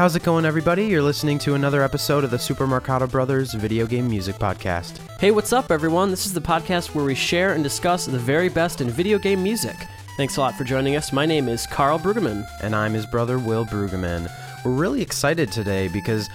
[0.00, 0.86] How's it going, everybody?
[0.86, 4.96] You're listening to another episode of the Super Marcato Brothers Video Game Music Podcast.
[5.20, 6.08] Hey, what's up, everyone?
[6.08, 9.42] This is the podcast where we share and discuss the very best in video game
[9.42, 9.76] music.
[10.16, 11.12] Thanks a lot for joining us.
[11.12, 12.46] My name is Karl Brueggemann.
[12.62, 14.32] And I'm his brother, Will Brueggemann.
[14.64, 16.30] We're really excited today because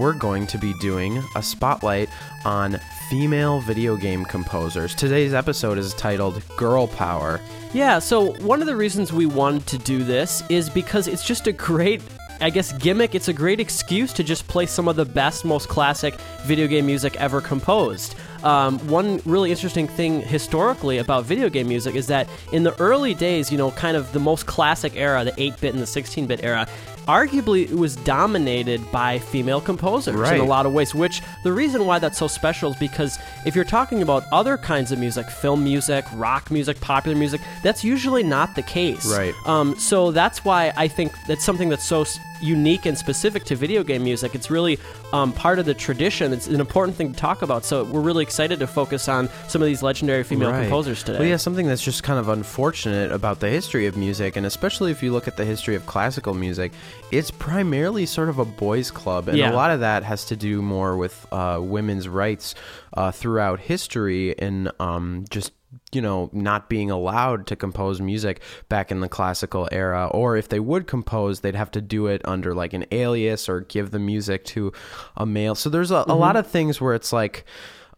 [0.00, 2.08] we're going to be doing a spotlight
[2.44, 4.92] on female video game composers.
[4.92, 7.40] Today's episode is titled Girl Power.
[7.72, 11.46] Yeah, so one of the reasons we wanted to do this is because it's just
[11.46, 12.02] a great
[12.40, 15.68] I guess gimmick, it's a great excuse to just play some of the best, most
[15.68, 18.16] classic video game music ever composed.
[18.42, 23.14] Um, one really interesting thing historically about video game music is that in the early
[23.14, 26.26] days, you know, kind of the most classic era, the 8 bit and the 16
[26.26, 26.66] bit era,
[27.06, 30.34] arguably it was dominated by female composers Right.
[30.34, 33.54] in a lot of ways which the reason why that's so special is because if
[33.54, 38.22] you're talking about other kinds of music film music rock music popular music that's usually
[38.22, 39.34] not the case Right.
[39.46, 42.04] um, so that's why i think that's something that's so
[42.42, 44.78] unique and specific to video game music it's really
[45.12, 48.22] um, part of the tradition it's an important thing to talk about so we're really
[48.22, 50.62] excited to focus on some of these legendary female Right.
[50.62, 54.36] composers today Well, yeah, something that's just kind of unfortunate about the history of music,
[54.36, 56.72] and especially if you look at the history of classical music,
[57.10, 59.52] it's primarily sort of a boys' club, and Yeah.
[59.52, 62.54] a lot of that has to do more with uh, women's rights
[62.96, 65.52] uh, throughout history and um, just
[65.92, 70.48] you know not being allowed to compose music back in the classical era or if
[70.48, 73.98] they would compose they'd have to do it under like an alias or give the
[73.98, 74.72] music to
[75.16, 76.10] a male so there's a, Mm-hmm.
[76.10, 77.44] a lot of things where it's like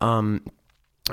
[0.01, 0.43] um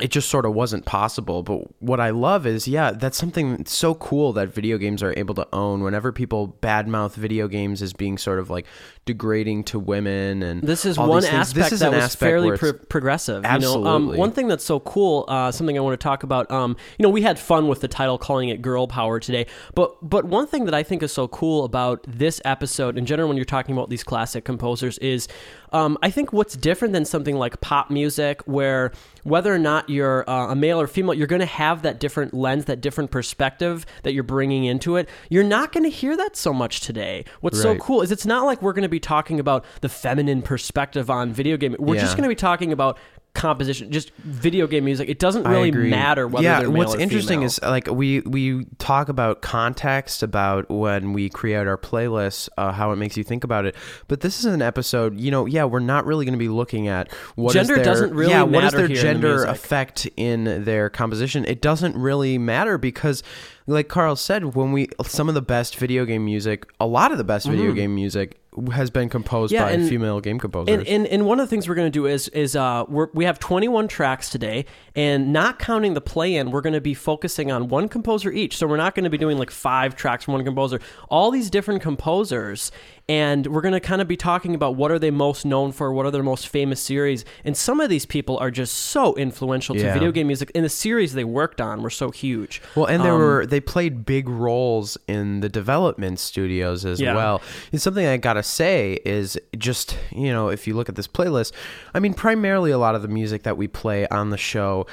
[0.01, 1.43] it just sort of wasn't possible.
[1.43, 5.35] But what I love is, yeah, that's something so cool that video games are able
[5.35, 5.83] to own.
[5.83, 8.65] Whenever people badmouth video games as being sort of like
[9.05, 12.73] degrading to women, and This is one aspect this is that was aspect fairly pro-
[12.73, 13.43] progressive.
[13.43, 14.17] You know, um, Absolutely.
[14.17, 16.49] one thing that's so cool, uh, something I want to talk about.
[16.49, 19.45] Um, you know, we had fun with the title, calling it "Girl Power" today.
[19.75, 23.27] But but one thing that I think is so cool about this episode, in general,
[23.27, 25.27] when you're talking about these classic composers, is
[25.73, 28.91] um, I think what's different than something like pop music, where
[29.23, 32.33] whether or not you're uh, a male or female, you're going to have that different
[32.33, 35.09] lens, that different perspective that you're bringing into it.
[35.29, 37.25] You're not going to hear that so much today.
[37.41, 40.41] What's so cool is it's not like we're going to be talking about the feminine
[40.41, 41.75] perspective on video game.
[41.79, 42.97] We're just going to be talking about
[43.33, 45.09] composition, just video game music.
[45.09, 47.47] It doesn't really matter whether yeah, they're male what's interesting female.
[47.47, 52.91] is like we we talk about context about when we create our playlists, uh, how
[52.91, 53.75] it makes you think about it.
[54.07, 56.87] But this is an episode, you know, yeah, we're not really going to be looking
[56.87, 60.07] at what is Gender their, doesn't really yeah, what is their in the gender effect
[60.15, 61.43] in their composition.
[61.45, 63.23] It doesn't really matter because.
[63.65, 67.17] Like Karl said, when we some of the best video game music, a lot of
[67.17, 69.51] the best video game music has been composed.
[69.51, 70.73] Yeah, by and- female game composers.
[70.79, 73.07] And, and and one of the things we're going to do is is uh we're,
[73.13, 74.65] we have 21 tracks today,
[74.95, 78.57] and not counting the play-in, we're going to be focusing on one composer each.
[78.57, 80.79] So we're not going to be doing like five tracks from one composer.
[81.09, 82.71] All these different composers,
[83.09, 85.93] and we're going to kind of be talking about what are they most known for,
[85.93, 89.75] what are their most famous series, and some of these people are just so influential
[89.75, 90.51] to video game music.
[90.55, 92.61] And the series they worked on were so huge.
[92.75, 97.15] Well, and there Um, were they played big roles in the development studios as Yeah.
[97.15, 97.41] well.
[97.71, 101.53] And something I say is just you know if you look at this playlist,
[101.93, 104.85] I mean primarily a lot of the music that we play on the show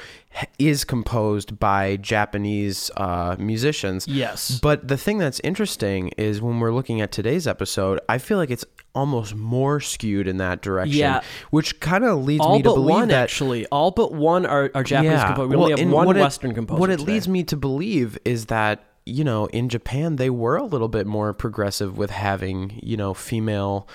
[0.57, 4.07] is composed by Japanese uh, musicians.
[4.07, 4.59] Yes.
[4.59, 8.49] But the thing that's interesting is when we're looking at today's episode, I feel like
[8.49, 10.97] it's almost more skewed in that direction.
[10.97, 11.21] Yeah.
[11.49, 14.71] Which kind of leads all me to believe one that actually, all but one are,
[14.73, 15.49] are Japanese composers.
[15.49, 16.79] We well, only have one what it- Western composer.
[16.79, 17.13] What it today.
[17.13, 21.05] leads me to believe is that you know in Japan they were a little bit
[21.05, 23.87] more progressive with having you know female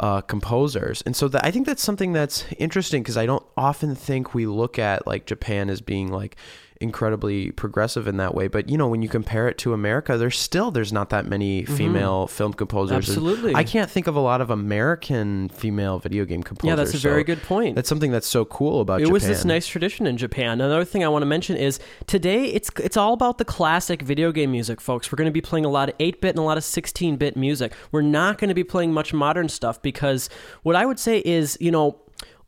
[0.00, 3.94] uh, composers, and so that, I think that's something that's interesting because I don't often
[3.94, 6.36] think we look at like Japan as being like
[6.80, 10.38] incredibly progressive in that way but you know when you compare it to america there's
[10.38, 13.10] still there's not that many female film composers And Mm-hmm.
[13.28, 13.54] Absolutely.
[13.56, 16.98] i can't think of a lot of american female video game composers Yeah, that's a
[16.98, 17.74] very good point.
[17.74, 19.02] that's something that's so cool about Japan.
[19.02, 19.12] it Japan.
[19.12, 20.60] was this nice tradition in Japan.
[20.60, 24.30] Another thing I want to mention is today it's it's all about the classic video
[24.32, 25.10] game music, folks.
[25.10, 27.72] We're going to be playing a lot of 8-bit and a lot of 16-bit music.
[27.92, 30.28] We're not going to be playing much modern stuff because
[30.62, 32.00] what I would say is, you know,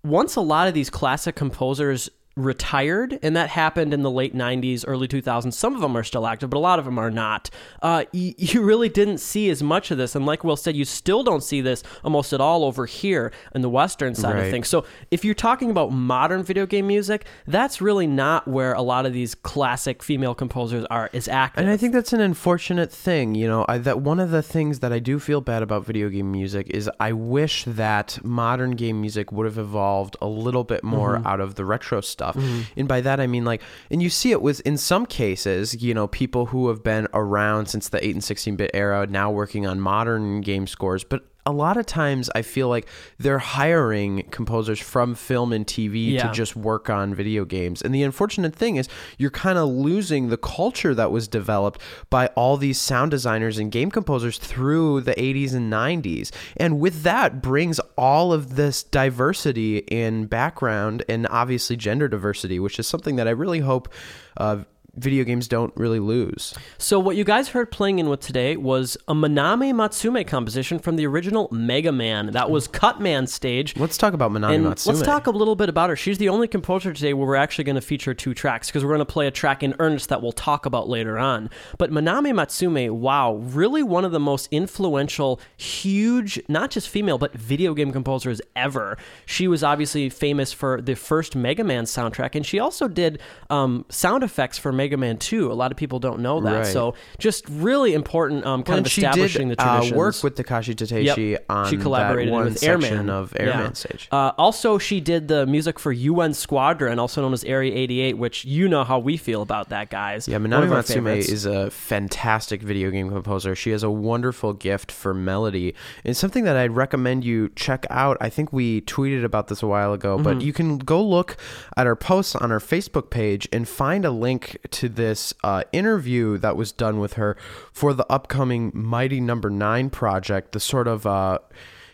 [0.02, 4.84] once a lot of these classic composers retired, and that happened in the late 90s,
[4.86, 5.52] early 2000s.
[5.52, 7.50] Some of them are still active, but a lot of them are not.
[7.82, 10.14] Uh, y- you really didn't see as much of this.
[10.14, 13.62] And like Will said, you still don't see this almost at all over here in
[13.62, 14.68] the Western side of things.
[14.68, 19.06] So if you're talking about modern video game music, that's really not where a lot
[19.06, 21.62] of these classic female composers are is active.
[21.62, 23.64] And I think that's an unfortunate thing, you know.
[23.68, 26.68] I, that one of the things that I do feel bad about video game music
[26.70, 31.26] is I wish that modern game music would have evolved a little bit more Mm-hmm.
[31.26, 32.19] out of the retro stuff.
[32.20, 32.60] Mm-hmm.
[32.76, 35.94] And by that I mean like, and you see it with in some cases, you
[35.94, 39.66] know, people who have been around since the eight and sixteen bit era now working
[39.66, 41.04] on modern game scores.
[41.04, 42.86] But a lot of times I feel like
[43.18, 46.28] they're hiring composers from film and TV Yeah.
[46.28, 47.80] to just work on video games.
[47.82, 48.88] And the unfortunate thing is
[49.18, 53.72] you're kind of losing the culture that was developed by all these sound designers and
[53.72, 56.30] game composers through the 80s and 90s.
[56.56, 62.78] And with that brings all of this diversity in background and obviously gender diversity, which
[62.78, 63.88] is something that I really hope
[64.36, 64.58] uh,
[64.96, 66.54] video games don't really lose.
[66.78, 70.96] So what you guys heard playing in with today was a Manami Matsumae composition from
[70.96, 72.32] the original Mega Man.
[72.32, 73.76] That was Cutman stage.
[73.76, 74.86] Let's talk about Manami And Matsumae.
[74.86, 75.96] let's talk a little bit about her.
[75.96, 78.90] She's the only composer today where we're actually going to feature two tracks because we're
[78.90, 81.50] going to play a track in earnest that we'll talk about later on.
[81.78, 87.32] But Manami Matsumae, wow, really one of the most influential, huge, not just female, but
[87.34, 88.96] video game composers ever.
[89.26, 93.84] She was obviously famous for the first Mega Man soundtrack, and she also did um,
[93.88, 95.52] sound effects for Mega Man 2.
[95.52, 96.56] A lot of people don't know that.
[96.58, 96.66] Right.
[96.66, 99.96] So just really important um, kind and of establishing did the uh, traditions.
[99.98, 101.44] work with Takashi Tateishi Yep.
[101.50, 103.72] on she collaborated with Airman of Airman Yeah.
[103.72, 104.08] stage.
[104.10, 108.44] Uh, also, she did the music for UN Squadron, also known as Area 88, which
[108.46, 110.26] you know how we feel about that, guys.
[110.26, 113.54] Yeah, Manami Matsumae is a fantastic video game composer.
[113.54, 115.74] She has a wonderful gift for melody.
[116.04, 118.16] It's something that I'd recommend you check out.
[118.20, 120.24] I think we tweeted about this a while ago, Mm-hmm.
[120.24, 121.36] but you can go look
[121.76, 126.38] at our posts on our Facebook page and find a link to this uh, interview
[126.38, 127.36] that was done with her
[127.72, 130.52] for the upcoming Mighty Number Nine project.
[130.52, 131.38] The sort of uh,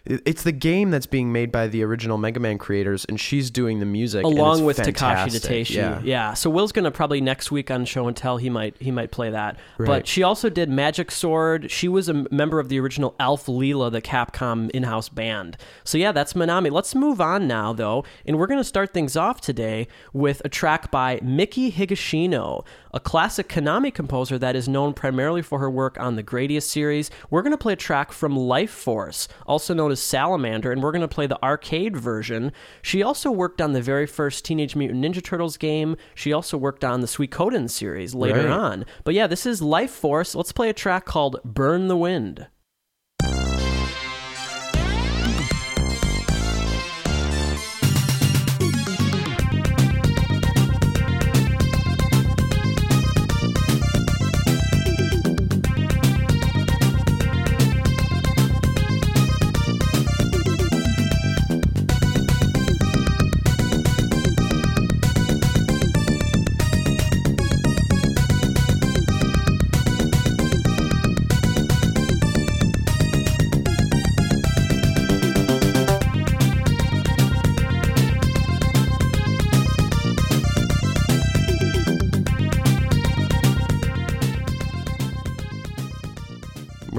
[0.07, 3.81] it's the game that's being made by the original Mega Man creators, and she's doing
[3.81, 5.43] the music along with fantastic.
[5.43, 5.75] Takashi Tateishi.
[5.75, 6.01] Yeah.
[6.05, 6.35] yeah.
[6.35, 9.31] So Will's gonna probably next week on Show and Tell he might he might play
[9.31, 9.59] that.
[9.79, 11.71] But she also did Magic Sword.
[11.71, 15.57] She was a member of the original Alph Lyla, the Capcom in-house band.
[15.85, 16.71] So yeah, that's Manami.
[16.71, 20.91] Let's move on now though, and we're gonna start things off today with a track
[20.91, 22.65] by Miki Higashino,
[22.95, 27.11] a classic Konami composer that is known primarily for her work on the Gradius series.
[27.31, 31.01] We're gonna play a track from Life Force, also known as Salamander, and we're going
[31.03, 32.53] to play the arcade version.
[32.83, 35.97] She also worked on the very first Teenage Mutant Ninja Turtles game.
[36.15, 38.51] She also worked on the Suikoden series later Right.
[38.51, 38.85] on.
[39.05, 40.35] But yeah, this is Life Force.
[40.35, 42.47] Let's play a track called Burn the Wind.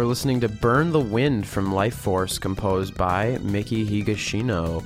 [0.07, 4.83] Listening to Burn the Wind from Life Force, composed by Miki Higashino.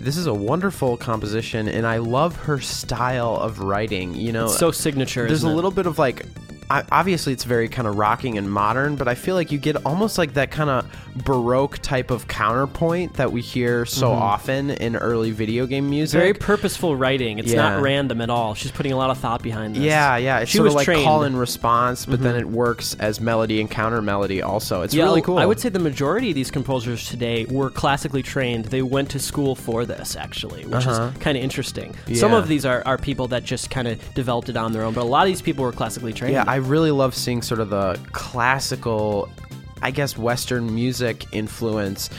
[0.00, 4.14] This is a wonderful composition, and I love her style of writing.
[4.14, 5.26] You know, So signature.
[5.26, 5.54] there's a it?
[5.54, 6.26] little bit of like
[6.70, 9.76] I, obviously it's very kind of rocking and modern but i feel like you get
[9.86, 10.86] almost like that kind of
[11.24, 16.22] baroque type of counterpoint that we hear so often in early video game music Mm-hmm.
[16.22, 17.38] very purposeful writing.
[17.38, 17.62] It's Yeah.
[17.70, 18.54] not random at all.
[18.54, 19.82] She's putting a lot of thought behind this.
[19.82, 21.04] yeah yeah it's She sort was of like trained.
[21.04, 25.04] call and response but then it works as melody and counter melody also it's Yeah,
[25.04, 28.66] really cool I would say the majority of these composers today were classically trained.
[28.66, 31.10] They went to school for this, actually, which Uh-huh.
[31.14, 31.94] is kind of interesting.
[32.14, 34.94] Some of these are, are people that just kind of developed it on their own,
[34.94, 36.34] but a lot of these people were classically trained.
[36.34, 39.28] Yeah, I really love seeing sort of the classical,
[39.82, 42.10] I guess, Western music influence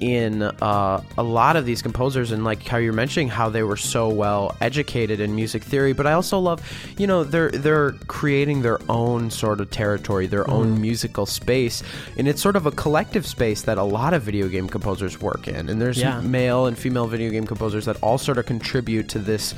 [0.00, 3.76] in uh, a lot of these composers and like how you're mentioning how they were
[3.76, 6.62] so well educated in music theory but i also love
[6.98, 11.82] you know they're they're creating their own sort of territory their own musical space
[12.16, 15.48] and it's sort of a collective space that a lot of video game composers work
[15.48, 16.20] in and there's Yeah.
[16.20, 19.52] male and female video game composers that all sort of contribute to this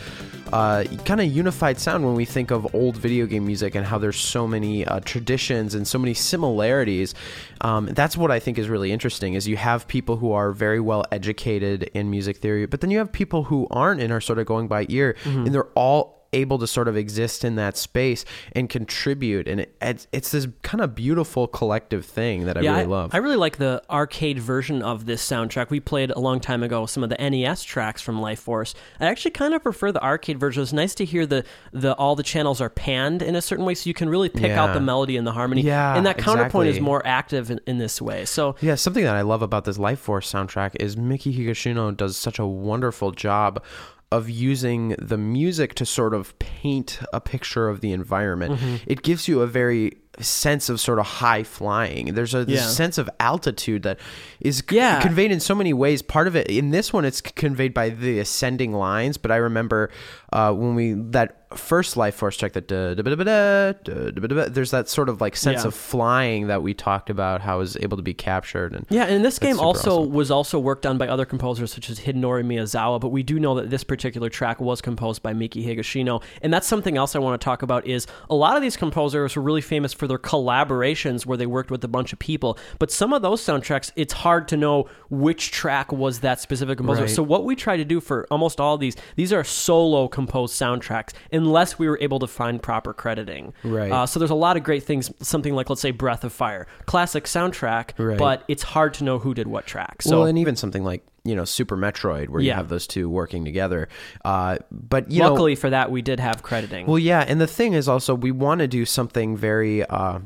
[0.52, 3.98] uh, kind of unified sound when we think of old video game music and how
[3.98, 7.14] there's so many uh, traditions and so many similarities.
[7.60, 10.80] Um, that's what I think is really interesting is you have people who are very
[10.80, 14.38] well educated in music theory, but then you have people who aren't and are sort
[14.38, 15.46] of going by ear, Mm-hmm.
[15.46, 19.74] and they're all able to sort of exist in that space and contribute and it,
[19.80, 23.14] it's, it's this kind of beautiful collective thing that I yeah, really I, love.
[23.14, 25.70] I really like the arcade version of this soundtrack.
[25.70, 28.74] We played a long time ago some of the NES tracks from Life Force.
[29.00, 30.62] I actually kind of prefer the arcade version.
[30.62, 33.74] It's nice to hear the, the all the channels are panned in a certain way,
[33.74, 35.62] so you can really pick out the melody and the harmony.
[35.62, 38.24] Yeah, and that counterpoint is more active in, in this way.
[38.24, 42.16] So Yeah, something that I love about this Life Force soundtrack is Miki Higashino does
[42.16, 43.62] such a wonderful job
[44.12, 48.58] of using the music to sort of paint a picture of the environment.
[48.58, 48.76] Mm-hmm.
[48.86, 52.14] It gives you a very sense of sort of high flying.
[52.14, 52.60] There's a yeah.
[52.60, 53.98] sense of altitude that
[54.40, 55.00] is yeah.
[55.00, 56.02] conveyed in so many ways.
[56.02, 59.16] Part of it in this one, it's conveyed by the ascending lines.
[59.16, 59.90] But I remember
[60.32, 65.62] uh, when we that first life force check that there's that sort of like sense
[65.62, 65.66] yeah.
[65.66, 69.24] of flying that we talked about how is able to be captured and yeah and
[69.24, 70.12] this game also awesome.
[70.12, 73.56] was also worked on by other composers such as Hidenori Miyazawa but we do know
[73.56, 77.40] that this particular track was composed by Miki Higashino and that's something else I want
[77.40, 81.24] to talk about is a lot of these composers were really famous for their collaborations
[81.24, 82.58] where they worked with a bunch of people.
[82.78, 87.02] But some of those soundtracks, it's hard to know which track was that specific composer.
[87.02, 87.10] Right.
[87.10, 90.54] So what we try to do for almost all of these, these are solo composed
[90.60, 93.52] soundtracks, unless we were able to find proper crediting.
[93.64, 93.90] Right.
[93.90, 95.10] Uh, so there's a lot of great things.
[95.20, 98.18] Something like, let's say, Breath of Fire, classic soundtrack, Right.
[98.18, 100.02] but it's hard to know who did what track.
[100.02, 103.08] So well, and even something like you know Super Metroid, where you have those two
[103.08, 103.88] working together.
[104.24, 106.86] Uh, but you know, luckily for that, we did have crediting.
[106.86, 110.20] Well, yeah, and the thing is also we want to do something very uh,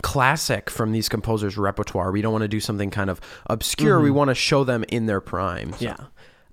[0.00, 2.12] classic from these composers' repertoire.
[2.12, 4.00] We don't want to do something kind of obscure.
[4.00, 5.72] We want to show them in their prime.
[5.72, 5.96] So- yeah.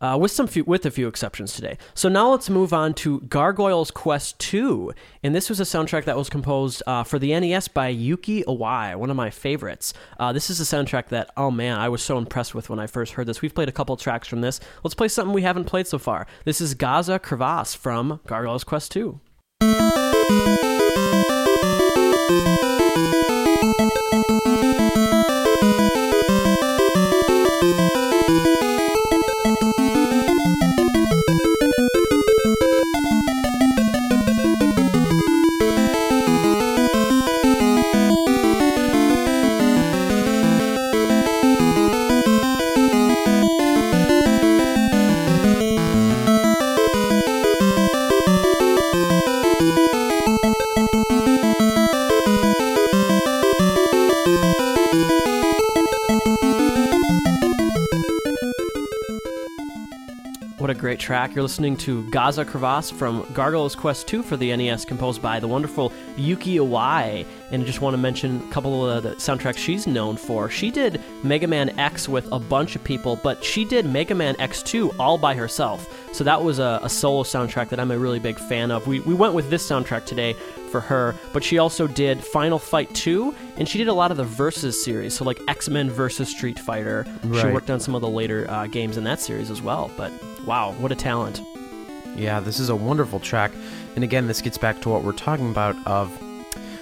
[0.01, 1.77] Uh, with some few, with a few exceptions today.
[1.93, 4.93] So now let's move on to Gargoyles Quest 2.
[5.23, 8.95] And this was a soundtrack that was composed uh, for the NES by Yuki Iwai,
[8.95, 9.93] one of my favorites.
[10.19, 12.87] Uh, this is a soundtrack that, oh man, I was so impressed with when I
[12.87, 13.41] first heard this.
[13.41, 14.59] We've played a couple tracks from this.
[14.83, 16.27] Let's play something we haven't played so far.
[16.45, 19.19] This is Gaza Crevasse from Gargoyles Quest 2.
[60.99, 61.35] Great track.
[61.35, 65.47] You're listening to Gaza Crevasse from Gargoyles Quest 2 for the NES, composed by the
[65.47, 67.25] wonderful Yuki Iwai.
[67.51, 70.49] And I just want to mention a couple of the soundtracks she's known for.
[70.49, 74.35] She did Mega Man X with a bunch of people, but she did Mega Man
[74.35, 75.87] X2 all by herself.
[76.13, 78.85] So that was a, a solo soundtrack that I'm a really big fan of.
[78.87, 80.35] We, we went with this soundtrack today
[80.69, 84.17] for her, but she also did Final Fight 2, and she did a lot of
[84.17, 87.05] the Versus series, so like X Men versus Street Fighter.
[87.23, 89.91] She worked on some of the later uh, games in that series as well.
[89.97, 90.11] But
[90.49, 91.43] wow, what a talent!
[92.15, 93.51] Yeah, this is a wonderful track.
[93.93, 96.11] And again, this gets back to what we're talking about of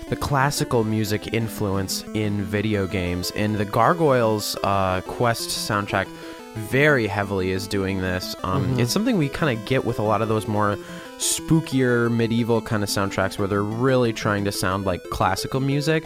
[0.08, 3.30] the classical music influence in video games.
[3.36, 6.08] And the Gargoyles uh, Quest soundtrack
[6.56, 8.38] very heavily is doing this.
[8.42, 10.78] Um, It's something we kind of get with a lot of those more
[11.18, 16.06] spookier medieval kind of soundtracks where they're really trying to sound like classical music.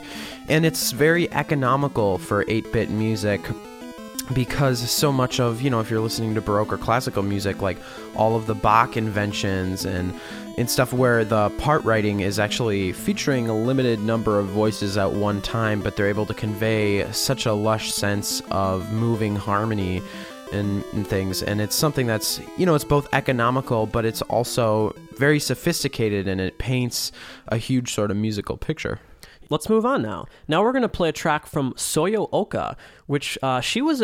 [0.50, 3.40] And it's very economical for 8 bit music
[4.34, 7.78] because so much of you know if you're listening to baroque or classical music like
[8.16, 10.14] all of the bach inventions and
[10.58, 15.12] and stuff where the part writing is actually featuring a limited number of voices at
[15.12, 20.02] one time but they're able to convey such a lush sense of moving harmony
[20.52, 21.42] and, and things.
[21.42, 26.42] And it's something that's you know it's both economical but it's also very sophisticated and
[26.42, 27.12] it paints
[27.48, 29.00] a huge sort of musical picture
[29.52, 30.28] Let's move on now.
[30.48, 34.02] Now we're going to play a track from Soyo Oka, which uh, she was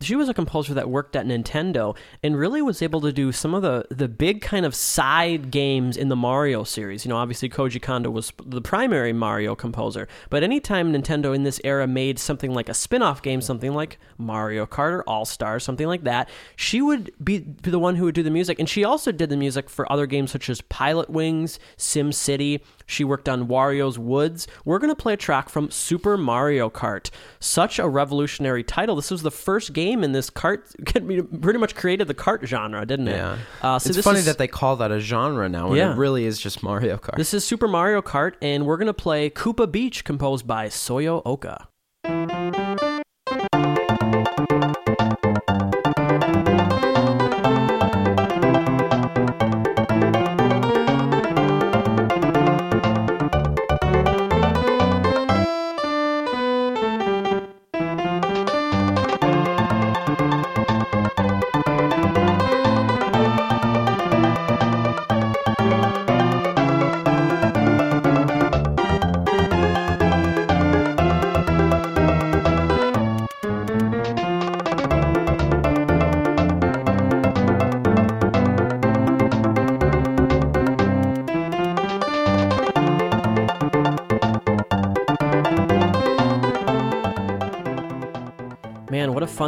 [0.00, 3.52] she was a composer that worked at Nintendo and really was able to do some
[3.52, 7.04] of the the big kind of side games in the Mario series.
[7.04, 11.60] You know, obviously Koji Kondo was the primary Mario composer, but anytime Nintendo in this
[11.62, 15.86] era made something like a spin-off game, something like Mario Kart or All Stars, something
[15.86, 19.12] like that, she would be the one who would do the music, and she also
[19.12, 22.62] did the music for other games such as Pilot Wings, Sim City.
[22.90, 24.46] She worked on Wario's Woods.
[24.64, 27.10] We're going to play a track from Super Mario Kart.
[27.38, 28.96] Such a revolutionary title.
[28.96, 30.60] This was the first game in this kart,
[31.40, 33.16] pretty much created the kart genre, didn't it?
[33.16, 35.92] yeah Uh, so it's funny is, that they call that a genre now when Yeah.
[35.92, 38.94] it really is just mario kart This is Super Mario Kart, and we're going to
[38.94, 41.68] play Koopa Beach, composed by Soyo Oka.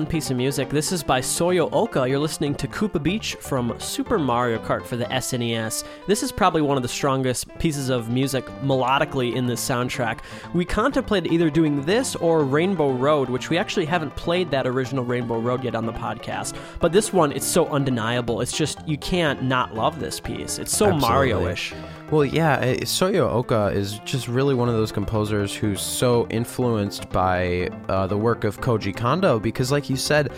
[0.06, 0.68] Piece of music.
[0.68, 2.08] This is by Soyo Oka.
[2.08, 5.84] You're listening to Koopa Beach from Super Mario Kart for the SNES.
[6.06, 10.20] This is probably one of the strongest pieces of music melodically in this soundtrack.
[10.54, 15.04] We contemplated either doing this or Rainbow Road, which we actually haven't played that original
[15.04, 16.56] Rainbow Road yet on the podcast.
[16.80, 18.40] But this one, it's so undeniable.
[18.40, 20.58] It's just, you can't not love this piece.
[20.58, 21.74] It's so Mario ish.
[22.10, 27.08] Well, yeah, uh, Soyo Oka is just really one of those composers who's so influenced
[27.08, 30.30] by uh, the work of Koji Kondo because, like you said,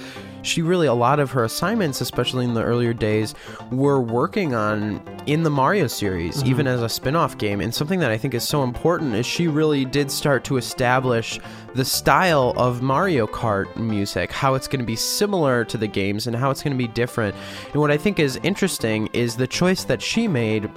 [0.45, 3.35] she really, a lot of her assignments, especially in the earlier days,
[3.71, 7.61] were working on in the Mario series, even as a spin off game.
[7.61, 11.41] And something that I think is so important is she really did start to establish
[11.75, 16.27] the style of Mario Kart music, how it's going to be similar to the games
[16.27, 17.35] and how it's going to be different.
[17.73, 20.71] And what I think is interesting is the choice that she made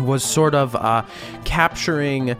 [0.00, 1.04] was sort of uh,
[1.44, 2.36] capturing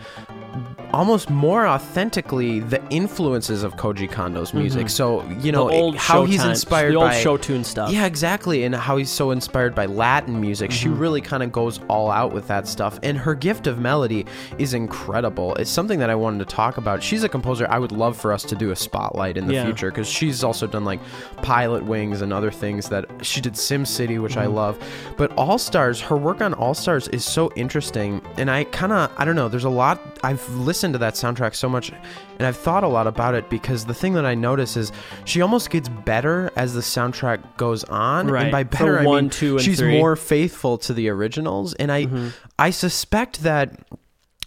[0.94, 4.88] almost more authentically the influences of Koji Kondo's music.
[4.88, 5.96] So you know Mm-hmm.
[5.96, 7.90] How he's times, inspired the old by show tune stuff.
[7.90, 8.64] yeah, exactly.
[8.64, 10.70] And how he's so inspired by Latin music.
[10.70, 10.98] She Mm-hmm.
[10.98, 12.98] really kind of goes all out with that stuff.
[13.02, 14.26] And her gift of melody
[14.58, 15.54] is incredible.
[15.56, 17.02] It's something that I wanted to talk about.
[17.02, 19.64] She's a composer I would love for us to do a spotlight in the Yeah.
[19.64, 21.00] future because she's also done like
[21.42, 24.40] Pilot Wings and other things that she did Sim City, which Mm-hmm.
[24.42, 24.78] I love.
[25.16, 28.20] But All Stars, her work on All Stars is so interesting.
[28.36, 31.54] And I kind of, I don't know, there's a lot, I've listened to that soundtrack
[31.54, 31.92] so much
[32.38, 34.92] and I've thought a lot about it because the thing that I notice is
[35.24, 38.26] she almost gets better as the soundtrack goes on.
[38.28, 38.44] Right.
[38.44, 39.92] And by For better, I one, mean two, and she's three.
[39.92, 39.98] Mm-hmm.
[39.98, 41.74] more faithful to the originals.
[41.74, 42.06] And I,
[42.58, 43.78] I suspect that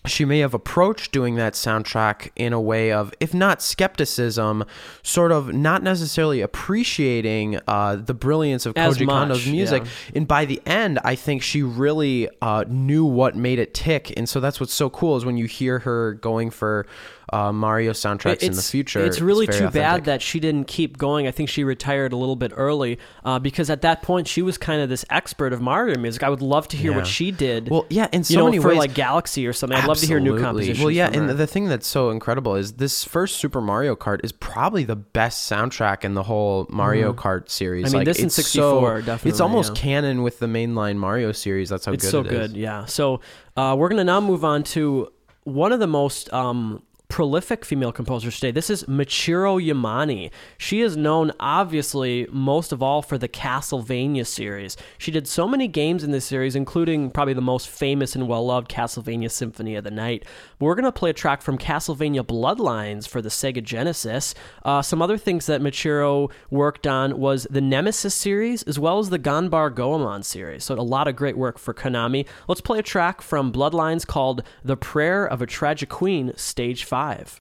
[0.08, 4.64] she may have approached doing that soundtrack in a way of, if not skepticism,
[5.04, 9.84] sort of not necessarily appreciating uh, the brilliance of As Koji much, Kondo's music.
[9.84, 9.92] yeah.
[10.16, 14.14] And by the end, I think she really uh, knew what made it tick.
[14.18, 16.86] And so that's what's so cool is when you hear her going for
[17.34, 19.06] uh, Mario soundtracks in the future.
[19.06, 19.82] It's really very too authentic.
[19.82, 21.28] bad that she didn't keep going.
[21.28, 24.58] I think she retired a little bit early uh, because at that point she was
[24.58, 26.24] kind of this expert of Mario music.
[26.24, 26.98] I would love to hear Yeah.
[26.98, 27.70] what she did.
[27.70, 28.78] Well, yeah, in so you know, many for ways.
[28.78, 29.78] like Galaxy or something.
[29.78, 30.80] I'd love to hear new compositions.
[30.80, 34.32] Well, yeah, and the thing that's so incredible is this first Super Mario Kart is
[34.32, 37.88] probably the best soundtrack in the whole Mario Kart series.
[37.88, 37.96] Mm-hmm.
[37.96, 39.82] I mean, like, this it's 64 so, definitely, It's almost yeah.
[39.82, 41.70] canon with the mainline Mario series.
[41.70, 42.32] That's how it's good so it is.
[42.32, 42.58] good.
[42.58, 42.86] Yeah.
[42.86, 43.20] So
[43.56, 45.12] uh, we're gonna now move on to
[45.44, 48.52] one of the most um, prolific female composers today.
[48.52, 50.30] This is Michiru Yamane.
[50.58, 54.76] She is known, obviously, most of all for the Castlevania series.
[54.98, 58.46] She did so many games in this series, including probably the most famous and well
[58.46, 60.26] loved Castlevania Symphony of the Night.
[60.60, 64.36] We're going to play a track from Castlevania Bloodlines for the Sega Genesis.
[64.64, 69.10] Uh, some other things that Michiru worked on was the Nemesis series, as well as
[69.10, 70.66] the Ganbare Goemon series.
[70.66, 72.28] So, a lot of great work for Konami.
[72.48, 76.97] Let's play a track from Bloodlines called The Prayer of a Tragic Queen, Stage 5.
[76.98, 77.40] This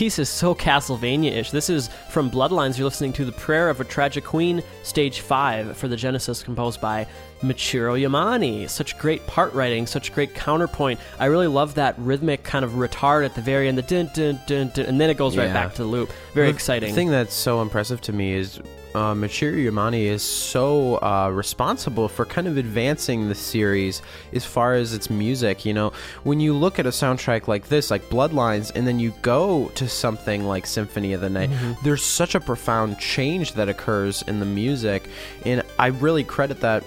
[0.00, 1.50] piece is so Castlevania ish.
[1.50, 2.78] This is from Bloodlines.
[2.78, 6.80] You're listening to The Prayer of a Tragic Queen, Stage 5 for the Genesis, composed
[6.80, 7.06] by
[7.42, 8.70] Michiru Yamane.
[8.70, 11.00] Such great part writing, such great counterpoint.
[11.18, 14.40] I really love that rhythmic kind of retard at the very end, the dun dun
[14.46, 16.10] dun and then it goes right back to the loop.
[16.32, 16.88] Very exciting.
[16.88, 18.58] The thing that's so impressive to me is
[18.94, 24.74] uh, Michiru Yamane is so uh, responsible for kind of advancing the series as far
[24.74, 25.64] as its music.
[25.64, 25.92] You know,
[26.24, 29.88] when you look at a soundtrack like this, like Bloodlines, and then you go to
[29.88, 31.50] something like Symphony of the Night,
[31.84, 35.08] there's such a profound change that occurs in the music,
[35.44, 36.84] and I really credit that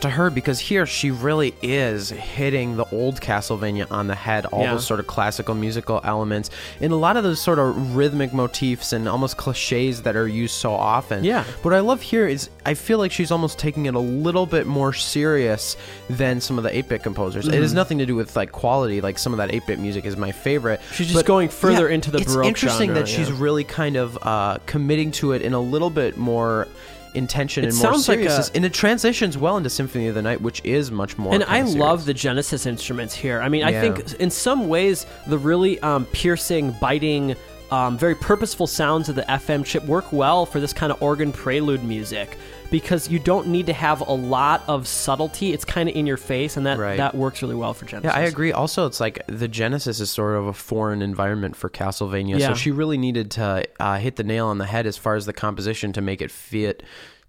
[0.00, 4.46] to her because here she really is hitting the old Castlevania on the head.
[4.46, 4.72] All Yeah.
[4.74, 8.92] those sort of classical musical elements and a lot of those sort of rhythmic motifs
[8.92, 11.24] and almost cliches that are used so often.
[11.24, 11.44] Yeah.
[11.62, 14.66] What I love here is I feel like she's almost taking it a little bit
[14.66, 15.76] more serious
[16.10, 17.46] than some of the 8-bit composers.
[17.46, 17.62] It Mm-hmm.
[17.62, 19.00] has nothing to do with like quality.
[19.00, 20.80] Like some of that 8-bit music is my favorite.
[20.94, 24.18] She's just going further into the it's Baroque interesting genre, that she's really kind of
[24.22, 26.66] uh, committing to it in a little bit more
[27.14, 30.22] intention It and more sounds like a- and it transitions well into Symphony of the
[30.22, 31.32] Night, which is much more.
[31.34, 33.40] And I kinda love the Genesis instruments here.
[33.40, 37.36] I mean, I think in some ways the really um, piercing, biting,
[37.70, 41.32] um, very purposeful sounds of the FM chip work well for this kind of organ
[41.32, 42.36] prelude music
[42.70, 45.52] because you don't need to have a lot of subtlety.
[45.52, 46.96] It's kind of in your face, and that Right.
[46.96, 48.12] that works really well for Genesis.
[48.14, 48.52] Yeah, I agree.
[48.52, 52.48] Also, it's like the Genesis is sort of a foreign environment for Castlevania, Yeah.
[52.48, 55.26] so she really needed to uh, hit the nail on the head as far as
[55.26, 56.82] the composition to make it fit,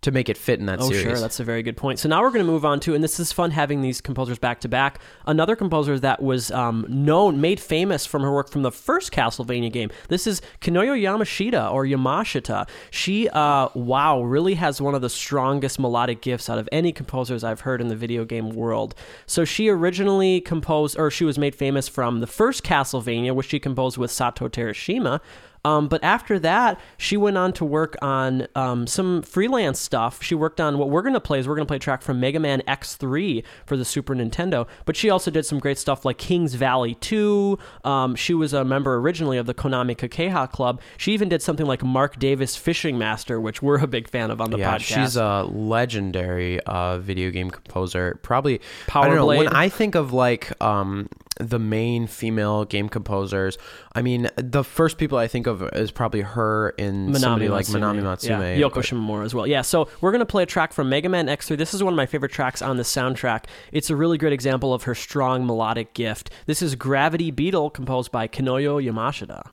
[0.05, 0.99] to make it fit in that series.
[0.99, 1.17] Oh, series.
[1.17, 1.21] sure.
[1.21, 1.99] That's a very good point.
[1.99, 4.39] So now we're going to move on to, and this is fun having these composers
[4.39, 4.99] back to back.
[5.25, 9.71] Another composer that was um, known, made famous from her work from the first Castlevania
[9.71, 9.89] game.
[10.07, 12.67] This is Kinuyo Yamashita or Yamashita.
[12.91, 17.43] She, uh, wow, really has one of the strongest melodic gifts out of any composers
[17.43, 18.95] I've heard in the video game world.
[19.25, 23.59] So she originally composed, or she was made famous from the first Castlevania, which she
[23.59, 25.19] composed with Satoe Terashima.
[25.65, 30.21] Um, but after that, she went on to work on um, some freelance stuff.
[30.21, 32.03] She worked on what we're going to play is we're going to play a track
[32.03, 34.67] from Mega Man X3 for the Super Nintendo.
[34.85, 37.57] But she also did some great stuff like King's Valley 2.
[37.83, 40.81] Um, she was a member originally of the Konami Kukeiha Club.
[40.97, 44.39] She even did something like Mark Davis Fishing Master, which we're a big fan of
[44.39, 44.81] on the yeah, podcast.
[44.81, 48.19] she's a legendary uh, video game composer.
[48.21, 49.25] Probably, Power I don't know.
[49.25, 53.57] When I think of like um, the main female game composers,
[53.93, 58.01] I mean, the first people I think of is probably her and somebody like Manami
[58.01, 58.57] Matsumae.
[58.57, 59.45] Yeah, Yoko Shimomura as well.
[59.47, 61.57] Yeah, so we're going to play a track from Mega Man X3.
[61.57, 63.45] This is one of my favorite tracks on the soundtrack.
[63.71, 66.29] It's a really great example of her strong melodic gift.
[66.45, 69.51] This is Gravity Beetle, composed by Kinuyo Yamashita.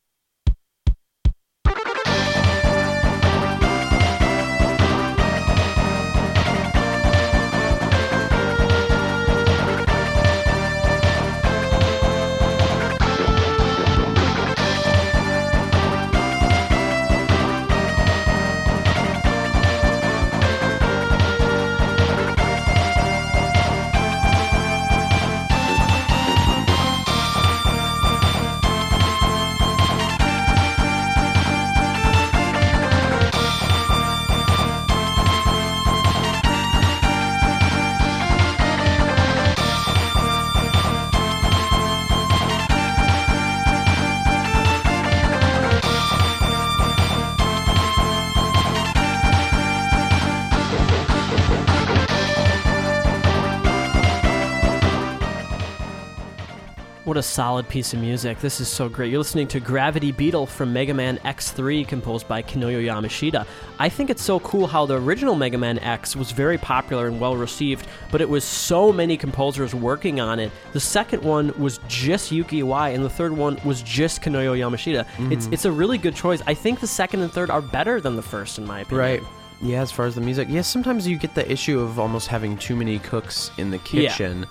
[57.13, 58.41] What a solid piece of music.
[58.41, 59.11] This is so great.
[59.11, 63.47] You're listening to Gravity Beetle from Mega Man X3, composed by Kinuyo Yamashita.
[63.79, 67.21] I think it's so cool how the original Mega Man X was very popular and
[67.21, 70.51] well received, but it was so many composers working on it.
[70.73, 75.05] The second one was just Yuki Iwai, and the third one was just Kinuyo Yamashita.
[75.05, 75.33] Mm-hmm.
[75.33, 76.41] It's it's a really good choice.
[76.47, 79.21] I think the second and third are better than the first, in my opinion.
[79.21, 79.23] Right.
[79.61, 82.57] Yeah, as far as the music, yes, sometimes you get the issue of almost having
[82.57, 84.47] too many cooks in the Yeah.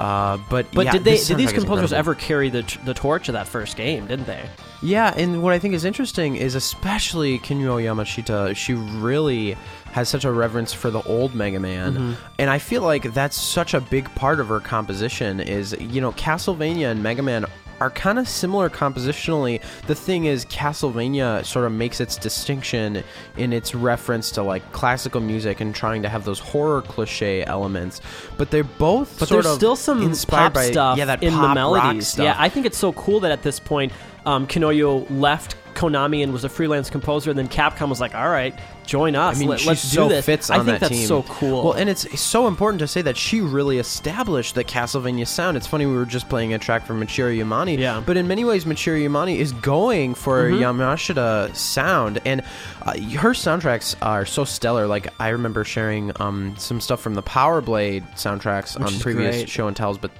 [0.00, 3.34] Uh, but But yeah, did they did these composers ever carry the the torch of
[3.34, 4.06] that first game?
[4.06, 4.48] Didn't they?
[4.80, 9.58] Yeah, and what I think is interesting is especially Kinuyo Yamashita, she really
[9.92, 11.92] has such a reverence for the old Mega Man.
[11.92, 12.12] Mm-hmm.
[12.38, 16.12] And I feel like that's such a big part of her composition is, you know,
[16.12, 17.44] Castlevania and Mega Man
[17.80, 19.62] are kind of similar compositionally.
[19.86, 23.02] The thing is Castlevania sort of makes its distinction
[23.36, 28.00] in its reference to like classical music and trying to have those horror cliche elements.
[28.36, 31.22] But they're both But sort there's of still some inspired pop by stuff yeah, that
[31.22, 32.08] in the melodies.
[32.08, 32.24] stuff.
[32.24, 33.92] Yeah, I think it's so cool that at this point,
[34.26, 38.28] um, Kinuyo left Konami and was a freelance composer, and then Capcom was like, "All
[38.28, 38.54] right,
[38.86, 39.36] join us.
[39.36, 41.06] I mean, Let, she us so do this." fits I think that that's team.
[41.06, 41.64] so cool.
[41.64, 45.56] Well, and it's so important to say that she really established the Castlevania sound.
[45.56, 47.96] It's funny we were just playing a track from Michiru Yamane, Yeah.
[47.96, 48.04] Mm-hmm.
[48.06, 52.42] but in many ways, Michiru Yamane is going for Yamashita sound, and
[52.82, 54.86] uh, her soundtracks are so stellar.
[54.86, 59.36] Like I remember sharing um, some stuff from the Power Blade soundtracks on is previous
[59.36, 59.48] great.
[59.48, 60.10] show and tells, but.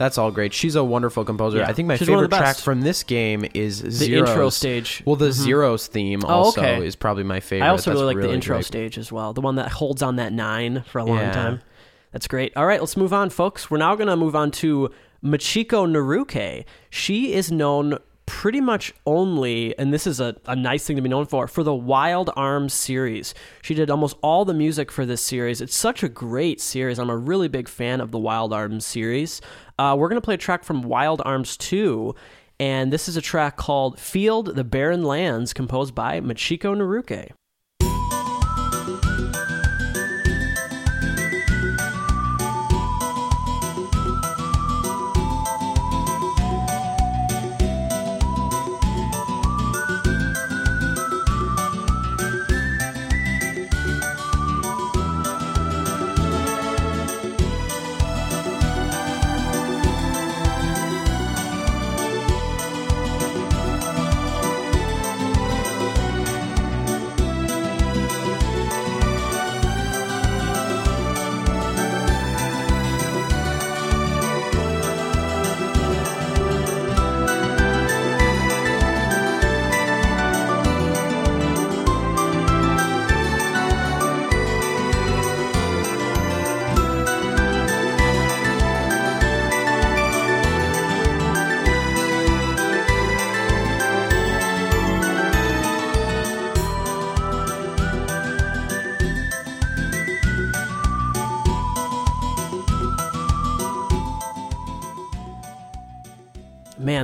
[0.00, 0.54] That's all great.
[0.54, 1.58] She's a wonderful composer.
[1.58, 1.68] Yeah.
[1.68, 4.30] I think my She's favorite track from this game is the Zero's.
[4.30, 5.02] intro stage.
[5.04, 5.44] Well, the mm-hmm.
[5.44, 6.86] Zero's theme oh, also okay.
[6.86, 7.66] is probably my favorite.
[7.66, 8.64] I also That's really like the intro great.
[8.64, 11.32] stage as well, the one that holds on that nine for a long Yeah.
[11.32, 11.60] time.
[12.12, 12.56] That's great.
[12.56, 13.70] All right, let's move on, folks.
[13.70, 14.90] We're now going to move on to
[15.22, 16.64] Michiko Naruke.
[16.88, 17.98] She is known
[18.30, 21.64] pretty much only, and this is a, a nice thing to be known for, for
[21.64, 23.34] the Wild Arms series.
[23.60, 25.60] She did almost all the music for this series.
[25.60, 27.00] It's such a great series.
[27.00, 29.40] I'm a really big fan of the Wild Arms series.
[29.80, 32.14] Uh, we're going to play a track from Wild Arms 2.
[32.58, 37.30] And this is a track called Field the Barren Lands, composed by Michiko Naruke.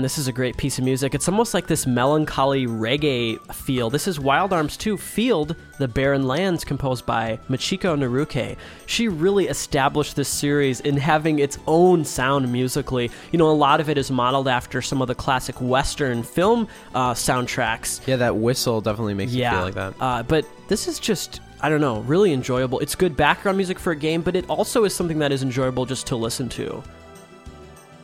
[0.07, 1.17] This is a great piece of music.
[1.17, 3.91] It's almost like this melancholy reggae feel.
[3.91, 8.57] This is Wild Arms 2 Field, the Barren Lands, composed by Michiko Naruke.
[8.87, 13.11] She really established this series in having its own sound musically.
[13.33, 16.69] You know, a lot of it is modeled after some of the classic Western film
[16.95, 18.07] uh, soundtracks.
[18.07, 19.51] Yeah, that whistle definitely makes Yeah.
[19.51, 19.95] you feel like that.
[20.01, 21.41] Uh, but this is just.
[21.61, 22.79] I don't know, really enjoyable.
[22.79, 25.85] It's good background music for a game, but it also is something that is enjoyable
[25.85, 26.81] just to listen to.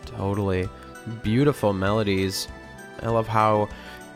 [0.07, 0.69] Totally.
[1.23, 2.49] Beautiful melodies.
[3.03, 3.69] I love how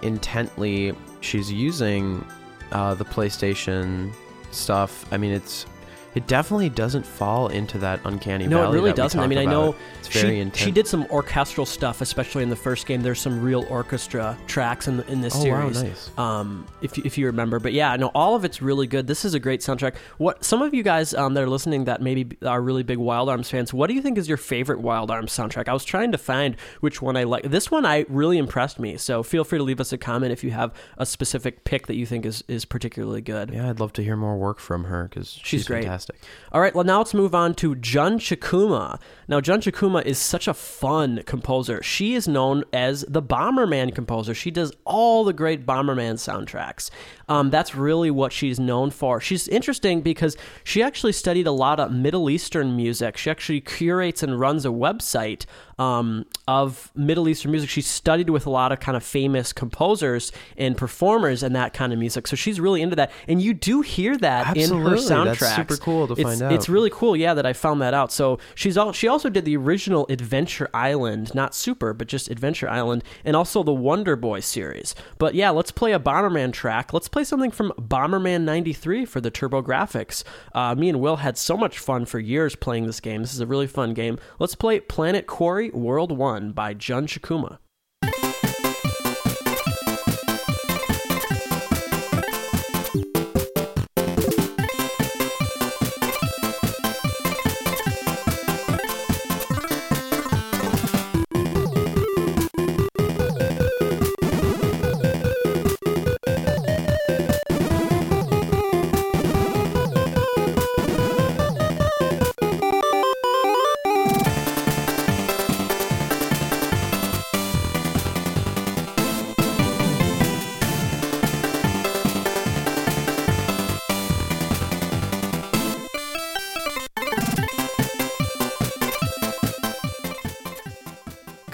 [0.02, 2.24] intently she's using
[2.72, 4.12] uh, the PlayStation
[4.50, 5.10] stuff.
[5.12, 5.66] I mean, it's
[6.14, 8.62] it definitely doesn't fall into that uncanny valley.
[8.62, 9.20] No, it really doesn't.
[9.20, 9.74] I mean, I know
[10.06, 10.58] it's very she, intense.
[10.64, 13.02] she did some orchestral stuff, especially in the first game.
[13.02, 15.82] There's some real orchestra tracks in in this Oh, wow, series.
[15.82, 16.10] nice.
[16.18, 19.06] Um, if you, if you remember, but yeah, no, all of it's really good.
[19.06, 19.94] This is a great soundtrack.
[20.18, 23.28] What some of you guys um, that are listening that maybe are really big Wild
[23.28, 25.68] Arms fans, what do you think is your favorite Wild Arms soundtrack?
[25.68, 27.44] I was trying to find which one I like.
[27.44, 28.96] This one I really impressed me.
[28.96, 31.96] So feel free to leave us a comment if you have a specific pick that
[31.96, 33.50] you think is is particularly good.
[33.50, 35.84] Yeah, I'd love to hear more work from her because she's, She's great.
[35.84, 36.16] fantastic.
[36.52, 39.00] All right, well, now let's move on to Jun Chikuma.
[39.28, 41.82] Now, Jun Chikuma is such a fun composer.
[41.82, 44.34] She is known as the Bomberman composer.
[44.34, 46.90] She does all the great Bomberman soundtracks.
[47.28, 49.20] Um, that's really what she's known for.
[49.20, 53.16] She's interesting because she actually studied a lot of Middle Eastern music.
[53.16, 55.44] She actually curates and runs a website
[55.78, 57.68] um, of Middle Eastern music.
[57.68, 61.92] She studied with a lot of kind of famous composers and performers and that kind
[61.92, 62.26] of music.
[62.28, 63.10] So she's really into that.
[63.28, 64.98] And you do hear that in her Absolutely.
[65.00, 65.38] soundtracks.
[65.40, 66.52] That's super cool to It's- find out.
[66.52, 68.12] It's really cool, yeah, that I found that out.
[68.12, 72.70] So she's all she also did the original Adventure Island, not Super, but just Adventure
[72.70, 74.94] Island, and also the Wonder Boy series.
[75.18, 76.92] But yeah, let's play a Bomberman track.
[76.92, 80.22] Let's play something from Bomberman '93 for the TurboGrafx.
[80.54, 83.22] Uh, me and Will had so much fun for years playing this game.
[83.22, 84.18] This is a really fun game.
[84.38, 87.56] Let's play Planet Quarry World One by Jun Chikuma.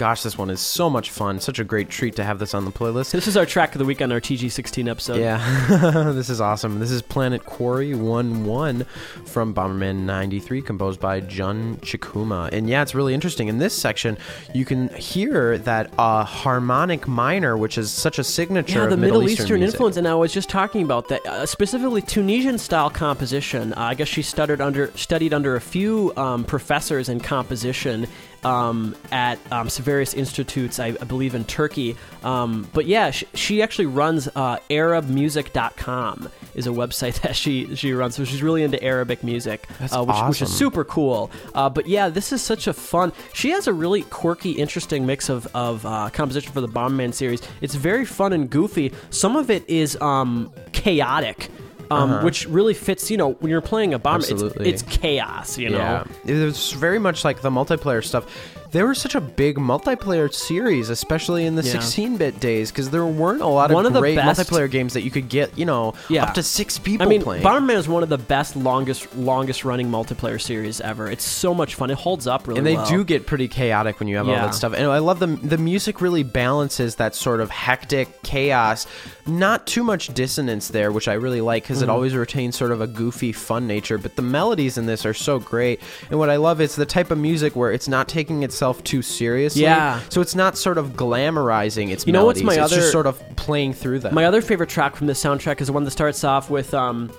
[0.03, 1.39] Gosh, this one is so much fun.
[1.39, 3.13] Such a great treat to have this on the playlist.
[3.13, 5.21] This is our track of the week on our TG16 episode.
[5.21, 6.81] Yeah, this is awesome.
[6.81, 8.85] This is Planet Quarry 1 1
[9.27, 12.49] from Bomberman 93, composed by Jun Chikuma.
[12.53, 13.47] And yeah, it's really interesting.
[13.47, 14.19] In this section,
[14.53, 18.97] you can hear that uh, harmonic minor, which is such a signature Yeah, of the
[18.97, 19.75] Middle, Middle Eastern, music.
[19.75, 23.73] influence, and I was just talking about that, uh, specifically Tunisian style composition.
[23.75, 28.09] Uh, I guess she studied under studied under a few um, professors in composition
[28.45, 31.97] um, at um, institutes, I, I believe in Turkey.
[32.23, 37.93] Um, but yeah, she, she actually runs uh, ArabMusic.com is a website that she she
[37.93, 38.17] runs.
[38.17, 41.31] So she's really into Arabic music, uh, which, which is super cool.
[41.55, 43.13] Uh, but yeah, this is such a fun.
[43.33, 47.43] She has a really quirky, interesting mix of of uh, composition for the Bomberman series.
[47.61, 48.93] It's very fun and goofy.
[49.11, 51.49] Some of it is um, chaotic.
[51.97, 54.53] Um, Which really fits, you know, when you're playing a bomber, it's, Uh-huh.
[54.61, 55.79] It's chaos, you know.
[55.79, 58.27] Yeah, it was very much like the multiplayer stuff.
[58.73, 61.75] They were such a big multiplayer series, especially in the Yeah.
[61.75, 64.95] 16-bit days, because there weren't a lot of One of the great best- multiplayer games
[64.95, 66.25] that you could get, you know, Yeah.
[66.25, 67.43] up to six people I mean, playing.
[67.45, 71.11] Bomberman is one of the best, longest, longest running multiplayer series ever.
[71.11, 71.91] It's so much fun.
[71.91, 72.59] It holds up really well.
[72.59, 72.89] and they well.
[72.89, 74.47] do get pretty chaotic when you have all Yeah.
[74.47, 74.73] that stuff.
[74.75, 78.87] And I love the the music really balances that sort of hectic chaos.
[79.27, 81.95] Not too much dissonance there, which I really like because it Mm-hmm.
[81.95, 83.99] always retains sort of a goofy, fun nature.
[83.99, 85.81] But the melodies in this are so great.
[86.11, 89.03] And what I love is the type of music where it's not taking itself too
[89.03, 89.63] seriously.
[89.63, 89.99] Yeah.
[90.09, 93.07] So it's not sort of glamorizing its You know what's my it's other- just sort
[93.09, 94.15] of playing through them.
[94.15, 97.11] My other favorite track from the soundtrack is the one that starts off with um.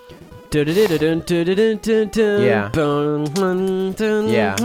[0.56, 0.63] Yeah.
[4.29, 4.56] Yeah.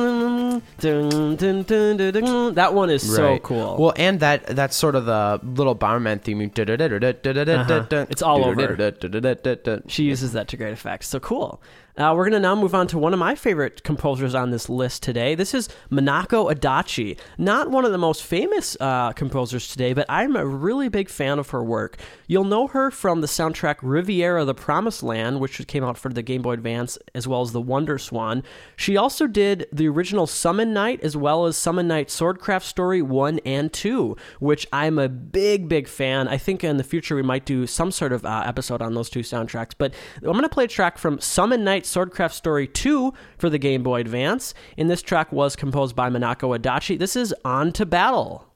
[2.55, 3.43] That one is so Right.
[3.43, 3.77] cool.
[3.79, 6.41] Well, and that that's sort of the little barman theme.
[6.41, 8.07] Uh-huh.
[8.11, 9.81] It's all over.
[9.89, 11.05] she uses that to great effect.
[11.05, 11.61] So cool.
[11.99, 14.69] Uh, we're going to now move on to one of my favorite composers on this
[14.69, 15.35] list today.
[15.35, 17.19] This is Minako Adachi.
[17.39, 21.41] Not one of the most famous uh, composers today, but I'm a really big fan
[21.41, 21.99] of her work.
[22.29, 26.23] You'll know her from the soundtrack Riviera the Promised Land, which came out for the
[26.23, 28.45] Game Boy Advance, as well as the Wonder Swan.
[28.77, 33.41] She also did the original Summon Night, as well as Summon Night Swordcraft Story 1
[33.41, 36.29] and 2, which I'm a big, big fan.
[36.29, 39.11] I think in the future we might do some sort of uh, episode on those
[39.11, 39.73] two soundtracks.
[39.77, 43.59] But I'm going to play a track from Summon Night Swordcraft Story 2 for the
[43.59, 44.55] Game Boy Advance.
[44.77, 46.99] And this track was composed by Minako Adachi.
[46.99, 48.48] This is On to Battle.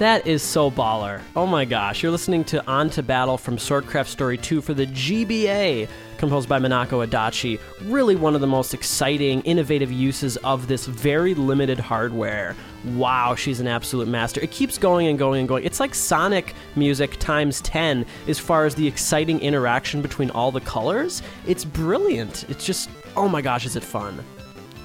[0.00, 1.20] That is so baller.
[1.36, 2.02] Oh my gosh.
[2.02, 5.86] You're listening to On to Battle from Swordcraft Story 2 for the GBA,
[6.16, 7.60] composed by Minako Adachi.
[7.82, 12.56] Really one of the most exciting, innovative uses of this very limited hardware.
[12.94, 14.40] Wow, she's an absolute master.
[14.40, 15.66] It keeps going and going and going.
[15.66, 20.62] It's like Sonic music times 10 as far as the exciting interaction between all the
[20.62, 21.20] colors.
[21.46, 22.48] It's brilliant.
[22.48, 24.24] It's just, oh my gosh, is it fun.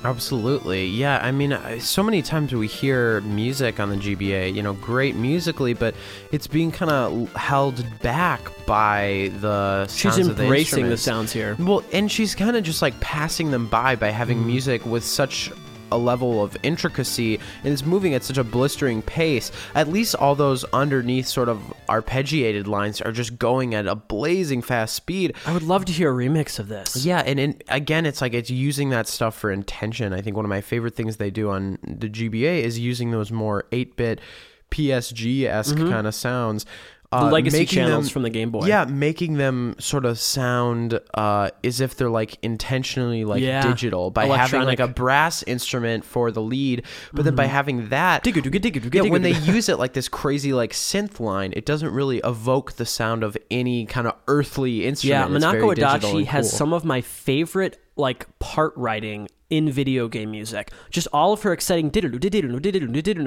[0.05, 0.85] Absolutely.
[0.85, 5.15] Yeah, I mean, so many times we hear music on the GBA, you know, great
[5.15, 5.95] musically, but
[6.31, 11.31] it's being kind of held back by the She's sounds of the embracing the sounds
[11.33, 11.55] here.
[11.59, 14.47] Well, and she's kind of just like passing them by by having Mm-hmm.
[14.47, 15.51] music with such
[15.91, 19.51] a level of intricacy and it's moving at such a blistering pace.
[19.73, 24.61] At least all those underneath sort of arpeggiated lines are just going at a blazing
[24.61, 25.35] fast speed.
[25.45, 27.05] I would love to hear a remix of this.
[27.05, 30.13] Yeah, and, and again, it's like it's using that stuff for intention.
[30.13, 33.31] I think one of my favorite things they do on the GBA is using those
[33.31, 34.21] more 8 bit
[34.71, 35.89] PSG esque mm-hmm.
[35.89, 36.65] kind of sounds.
[37.21, 38.65] The uh, legacy channels them- from the Game Boy.
[38.67, 43.61] Yeah, making them sort of sound uh, as if they're like intentionally like Yeah.
[43.67, 44.79] digital by having Electronic.
[44.79, 44.81] Mm-hmm.
[44.83, 49.33] like a brass instrument for the lead, but then by having that, yeah, when they
[49.33, 53.37] use it like this crazy like synth line, it doesn't really evoke the sound of
[53.51, 55.41] any kind of earthly instrument.
[55.41, 60.31] Yeah, digital Adachi and has some of my favorite like part writing in video game
[60.31, 60.71] music.
[60.89, 61.89] Just all of her exciting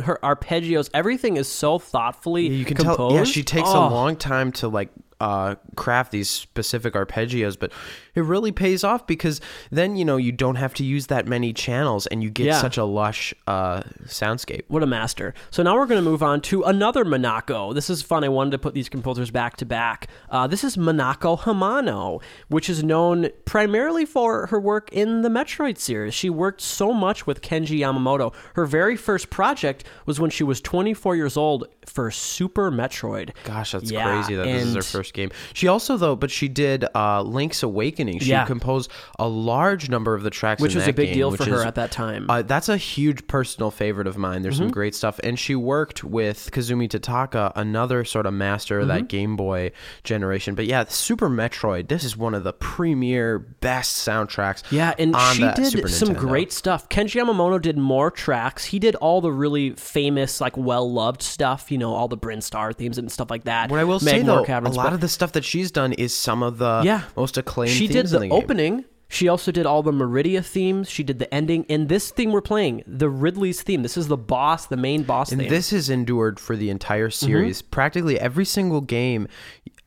[0.01, 2.99] her arpeggios, everything is so thoughtfully you can composed.
[2.99, 7.59] tell yeah she takes Oh, a long time to like uh craft these specific arpeggios
[7.59, 7.73] but
[8.19, 11.53] it really pays off because then you know you don't have to use that many
[11.53, 12.61] channels and you get Yeah.
[12.61, 15.35] such a lush uh soundscape What a master.
[15.51, 17.75] So now we're going to move on to another Minako.
[17.75, 18.25] This is fun.
[18.25, 20.09] I wanted to put these composers back to back.
[20.31, 25.79] Uh, this is Minako Hamano, which is known primarily for her work in the Metroid
[25.79, 26.14] series.
[26.14, 28.35] She worked so much with Kenji Yamamoto.
[28.55, 33.31] Her very first project was when she was 24 years old for Super Metroid.
[33.45, 36.49] gosh that's Yeah, crazy that this is her first game she also though but she
[36.49, 38.45] did uh link's awakening she Yeah.
[38.47, 41.57] composed a large number of the tracks Which was a big game, deal for her
[41.57, 42.27] is- at that time.
[42.31, 44.43] Uh, that's a huge personal favorite of mine.
[44.43, 44.65] There's Mm-hmm.
[44.65, 48.97] some great stuff, and she worked with Kazumi Totaka, another sort of master of Mm-hmm.
[48.99, 49.73] that Game Boy
[50.05, 50.55] generation.
[50.55, 51.89] But yeah, Super Metroid.
[51.89, 54.63] This is one of the premier best soundtracks.
[54.71, 56.89] Yeah, and she did some great stuff.
[56.89, 58.67] Kenji Yamamoto did more tracks.
[58.67, 61.71] He did all the really famous, like well loved stuff.
[61.71, 63.71] You know, all the Brinstar themes and stuff like that.
[63.71, 65.71] What I will say Magmor though, Caverns, a lot but of the stuff that she's
[65.71, 67.03] done is some of the Yeah.
[67.17, 67.73] most acclaimed.
[67.73, 68.84] she did themes the, in the opening.
[69.11, 70.90] She also did all the Maridia themes.
[70.90, 73.82] She did the ending, and this theme we're playing, the Ridley's theme.
[73.82, 75.49] This is the boss, the main boss And theme.
[75.49, 77.26] this has endured for the entire Mm-hmm.
[77.26, 77.62] series.
[77.62, 79.26] Practically every single game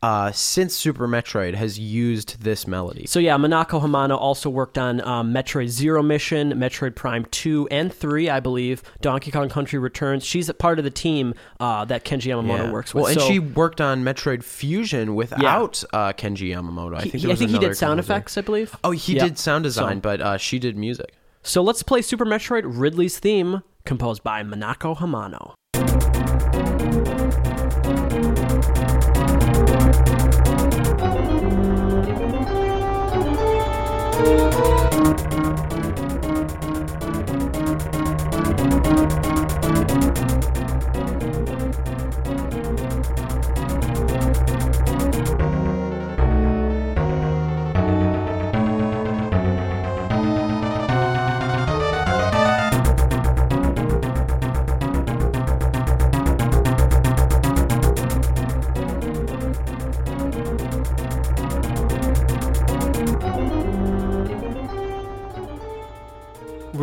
[0.03, 3.05] uh, since Super Metroid has used this melody.
[3.05, 7.93] So yeah, Minako Hamano also worked on um, Metroid Zero Mission, Metroid Prime Two and
[7.93, 8.81] Three, I believe.
[9.01, 10.23] Donkey Kong Country Returns.
[10.25, 12.71] She's a part of the team uh, that Kenji Yamamoto Yeah.
[12.71, 13.03] works with.
[13.03, 16.95] Well, and So- she worked on Metroid Fusion without uh, Kenji Yamamoto.
[16.97, 18.13] I think, He- I think he did sound composer.
[18.13, 18.75] effects, I believe.
[18.83, 19.25] Oh, he Yeah.
[19.25, 21.13] did sound design, So- but uh, she did music.
[21.43, 25.53] So let's play Super Metroid Ridley's theme, composed by Minako Hamano.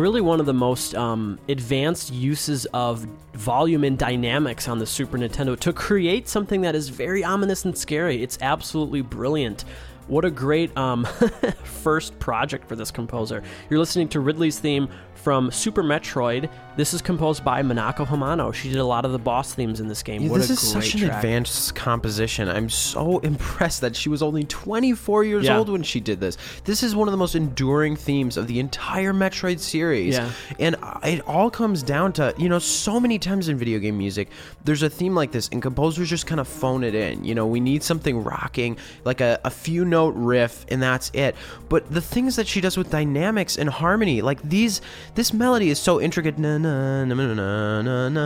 [0.09, 3.05] Really one of the most um, advanced uses of
[3.35, 7.77] volume and dynamics on the Super Nintendo to create something that is very ominous and
[7.77, 8.23] scary.
[8.23, 9.65] It's absolutely brilliant.
[10.07, 11.05] What a great um,
[11.63, 13.43] first project for this composer.
[13.69, 16.49] You're listening to Ridley's theme from Super Metroid.
[16.79, 18.53] This is composed by Minako Hamano.
[18.53, 20.21] She did a lot of the boss themes in this game.
[20.21, 21.17] Yeah, what this a is such an track.
[21.17, 22.47] advanced composition.
[22.47, 25.57] I'm so impressed that she was only 24 years Yeah.
[25.57, 26.37] old when she did this.
[26.63, 30.13] This is one of the most enduring themes of the entire Metroid series.
[30.15, 30.29] Yeah.
[30.57, 34.29] And it all comes down to, you know, so many times in video game music,
[34.63, 37.25] there's a theme like this, and composers just kind of phone it in.
[37.25, 41.35] You know, we need something rocking, like a, a few note riff, and that's it.
[41.67, 44.79] But the things that she does with dynamics and harmony, like these,
[45.15, 46.37] this melody is so intricate.
[46.39, 46.68] Na, na,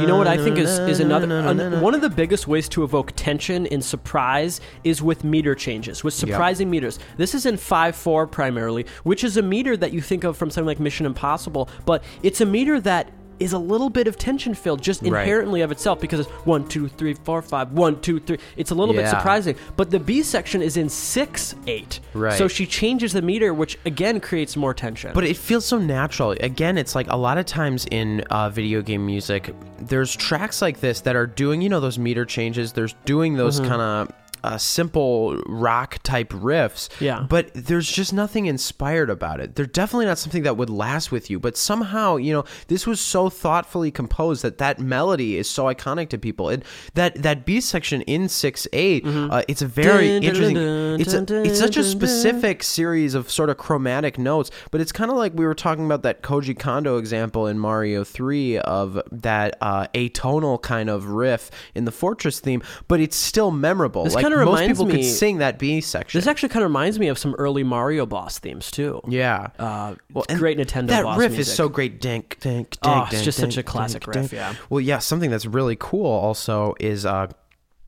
[0.01, 2.83] You know what I think is, is another an- one of the biggest ways to
[2.83, 6.99] evoke tension and surprise is with meter changes, with surprising meters.
[7.17, 10.67] This is in 5-4 primarily, which is a meter that you think of from something
[10.67, 13.09] like Mission Impossible, but it's a meter that
[13.43, 15.21] is a little bit of tension filled just Right.
[15.21, 18.37] inherently of itself because it's one, two, three, four, five, one, two, three.
[18.57, 19.55] It's a little bit surprising.
[19.75, 21.99] But the B section is in six eight.
[22.13, 22.37] Right.
[22.37, 25.11] So she changes the meter, which again creates more tension.
[25.13, 26.31] But it feels so natural.
[26.31, 30.79] Again, it's like a lot of times in uh, video game music, there's tracks like
[30.79, 32.71] this that are doing, you know, those meter changes.
[32.73, 33.69] There's doing those Mm-hmm.
[33.69, 36.89] kind of uh, simple rock type riffs.
[36.99, 37.25] Yeah.
[37.27, 39.55] But there's just nothing inspired about it.
[39.55, 41.39] They're definitely not something that would last with you.
[41.39, 46.09] But somehow, you know, this was so thoughtfully composed that that melody is so iconic
[46.09, 46.49] to people.
[46.49, 46.63] And
[46.93, 50.25] that that B section in six uh, it's a very Mm-hmm.
[50.25, 51.01] Dun, dun, interesting.
[51.01, 51.91] It's a, dun, it's such a dun, dun.
[51.91, 55.85] specific series of sort of chromatic notes, but it's kind of like we were talking
[55.85, 61.49] about that Koji Kondo example in Mario 3 of that uh, atonal kind of riff
[61.75, 64.03] in the Fortress theme, but it's still memorable.
[64.03, 66.17] This like kinda most reminds people could sing that B section.
[66.19, 69.01] this actually kind of reminds me of some early Mario boss themes too.
[69.07, 69.47] yeah.
[69.59, 69.95] Uh,
[70.29, 71.39] and great Nintendo That riff music.
[71.39, 71.99] is so great.
[72.01, 74.33] Dink, dink, dink, Oh, it's dink, just such a classic dink, riff, dink.
[74.33, 74.55] yeah.
[74.69, 77.27] Well, yeah, something that's really cool also is uh,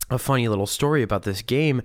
[0.10, 1.82] a funny little story about this game.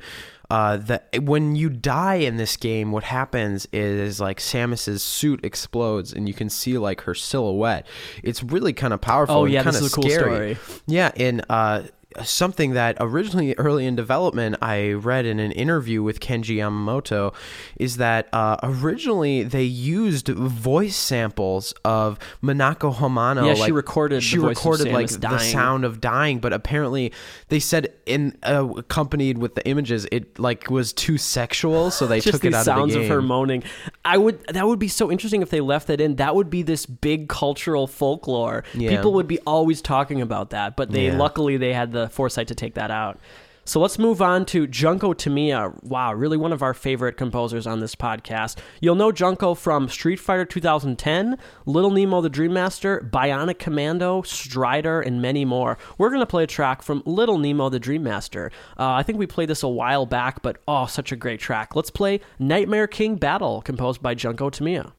[0.50, 6.12] Uh, that when you die in this game, what happens is like Samus's suit explodes,
[6.12, 7.86] and you can see like her silhouette.
[8.24, 9.36] It's really kind of powerful.
[9.36, 10.54] Oh, yeah, kind this of is a cool scary.
[10.56, 10.80] story.
[10.88, 11.82] Yeah, and uh,
[12.22, 17.32] something that originally early in development I read in an interview with Kenji Yamamoto
[17.76, 23.46] is that uh, originally they used voice samples of Minako Hamano.
[23.46, 27.12] Yeah, she recorded She the voice of recorded like the sound of dying, but apparently
[27.48, 32.20] they said in uh, accompanied with the images it like was too sexual, so they
[32.32, 33.14] took it out sounds of the game.
[33.16, 33.62] her moaning.
[34.04, 36.16] I would that would be so interesting if they left that in.
[36.16, 38.64] That would be this big cultural folklore.
[38.74, 38.90] Yeah.
[38.96, 41.16] People would be always talking about that, but they Yeah.
[41.16, 43.18] luckily they had the foresight to take that out.
[43.64, 45.74] So let's move on to Junko Tamiya.
[45.82, 48.58] Wow, really one of our favorite composers on this podcast.
[48.80, 55.00] You'll know Junko from Street Fighter 2010, Little Nemo the Dream Master, Bionic Commando, Strider,
[55.00, 55.78] and many more.
[55.98, 58.50] We're going to play a track from Little Nemo the Dream Master.
[58.78, 61.76] Uh, I think we played this a while back, but oh, such a great track.
[61.76, 64.94] Let's play Nightmare King Battle, composed by Junko Tamiya.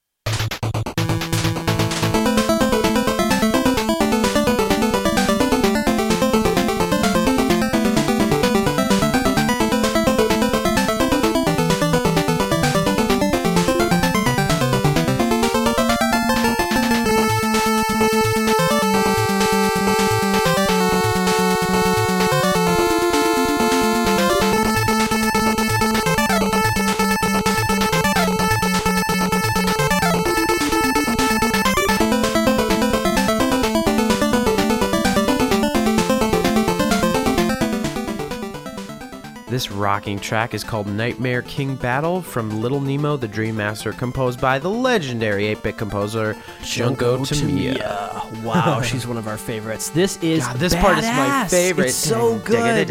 [40.02, 44.58] Rocking track is called Nightmare King Battle from Little Nemo the Dream Master, composed by
[44.58, 48.10] the legendary 8 bit composer Junko Tamiya.
[48.44, 49.90] Wow, she's one of our favorites.
[49.90, 51.88] This is God, this part is my favorite.
[51.88, 52.88] It's so good.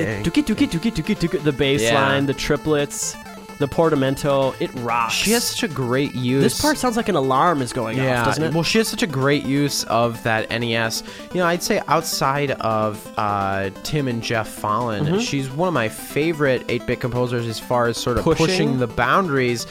[1.43, 3.17] The bass line, the triplets,
[3.61, 4.55] the portamento.
[4.59, 5.13] It rocks.
[5.13, 6.43] She has such a great use.
[6.43, 8.55] this part sounds like an alarm is going yeah, off, doesn't it?
[8.55, 11.05] well, she has such a great use of that NES.
[11.33, 15.91] You know, I'd say outside of uh, Tim and Jeff Follin, she's one of my
[15.91, 18.47] favorite 8-bit composers as far as sort of Pushing?
[18.47, 19.67] pushing, the boundaries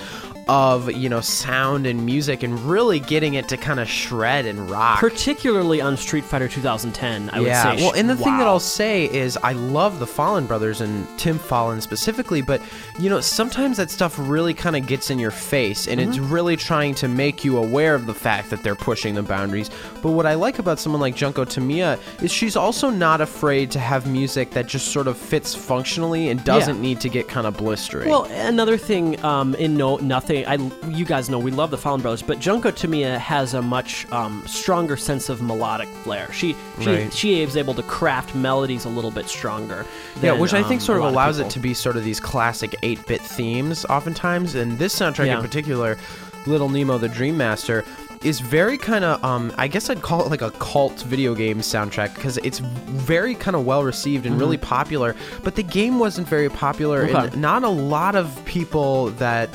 [0.50, 4.70] of you know sound and music and really getting it to kind of shred and
[4.70, 5.00] rock.
[5.00, 7.86] Particularly on Street Fighter 2010, I yeah, would say.
[7.86, 8.48] well, and the thing that.
[8.48, 12.62] I'll say is I love the Follin brothers and Tim Follin specifically, but
[13.00, 16.34] you know sometimes that stuff really kind of gets in your face, and it's Mm-hmm.
[16.34, 19.70] really trying to make you aware of the fact that they're pushing the boundaries.
[20.02, 23.80] But what I like about someone like Junko Tamiya is she's also not afraid to
[23.80, 26.82] have music that just sort of fits functionally and doesn't Yeah.
[26.82, 28.10] need to get kind of blistering.
[28.10, 30.56] Well, another thing um, in no nothing, I
[30.88, 34.44] you guys know we love the Follin Brothers, but Junko Tamiya has a much um,
[34.48, 36.32] stronger sense of melodic flair.
[36.32, 37.14] She she, Right.
[37.14, 39.86] she is able to craft melodies a little bit stronger.
[40.22, 42.76] Yeah, which I think um, sort of allows it to be sort of these classic
[42.84, 44.56] 8 bit themes, oftentimes.
[44.56, 45.36] And this soundtrack Yeah.
[45.38, 45.98] in particular,
[46.48, 47.84] Little Nemo the Dream Master,
[48.22, 51.60] is very kind of, um, I guess I'd call it like a cult video game
[51.60, 55.16] soundtrack because it's very kind of well received and really popular.
[55.42, 57.16] But the game wasn't very popular, Mm-hmm.
[57.16, 57.28] Okay.
[57.34, 59.50] and not a lot of people that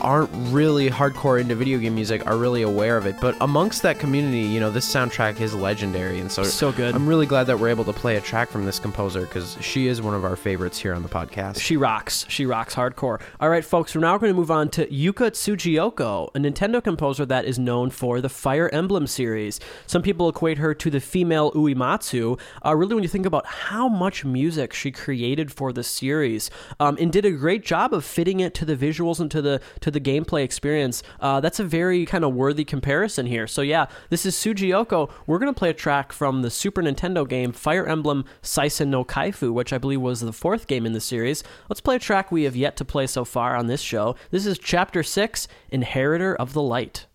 [0.00, 3.16] aren't really hardcore into video game music are really aware of it.
[3.20, 6.20] But amongst that community, you know, this soundtrack is legendary.
[6.20, 6.94] And so, So good.
[6.94, 9.88] I'm really glad that we're able to play a track from this composer because she
[9.88, 11.60] is one of our favorites here on the podcast.
[11.60, 12.24] She rocks.
[12.28, 13.20] She rocks hardcore.
[13.40, 17.26] All right, folks, we're now going to move on to Yuka Tsujiyoko, a Nintendo composer
[17.26, 19.60] that is known for the Fire Emblem series.
[19.86, 22.38] Some people equate her to the female Uematsu.
[22.64, 26.96] Uh, really, when you think about how much music she created for the series, um,
[27.00, 29.87] and did a great job of fitting it to the visuals and to the to
[29.90, 33.46] the gameplay experience, uh, that's a very kind of worthy comparison here.
[33.46, 35.10] So yeah, this is Tsujiyoko.
[35.26, 39.52] We're to play a track from the Super Nintendo game Fire Emblem Seisen no Keifu,
[39.52, 41.42] which I believe was the fourth game in the series.
[41.68, 44.16] Let's play a track we have yet to play so far on this show.
[44.30, 47.06] This is Chapter 6, Inheritor of the Light.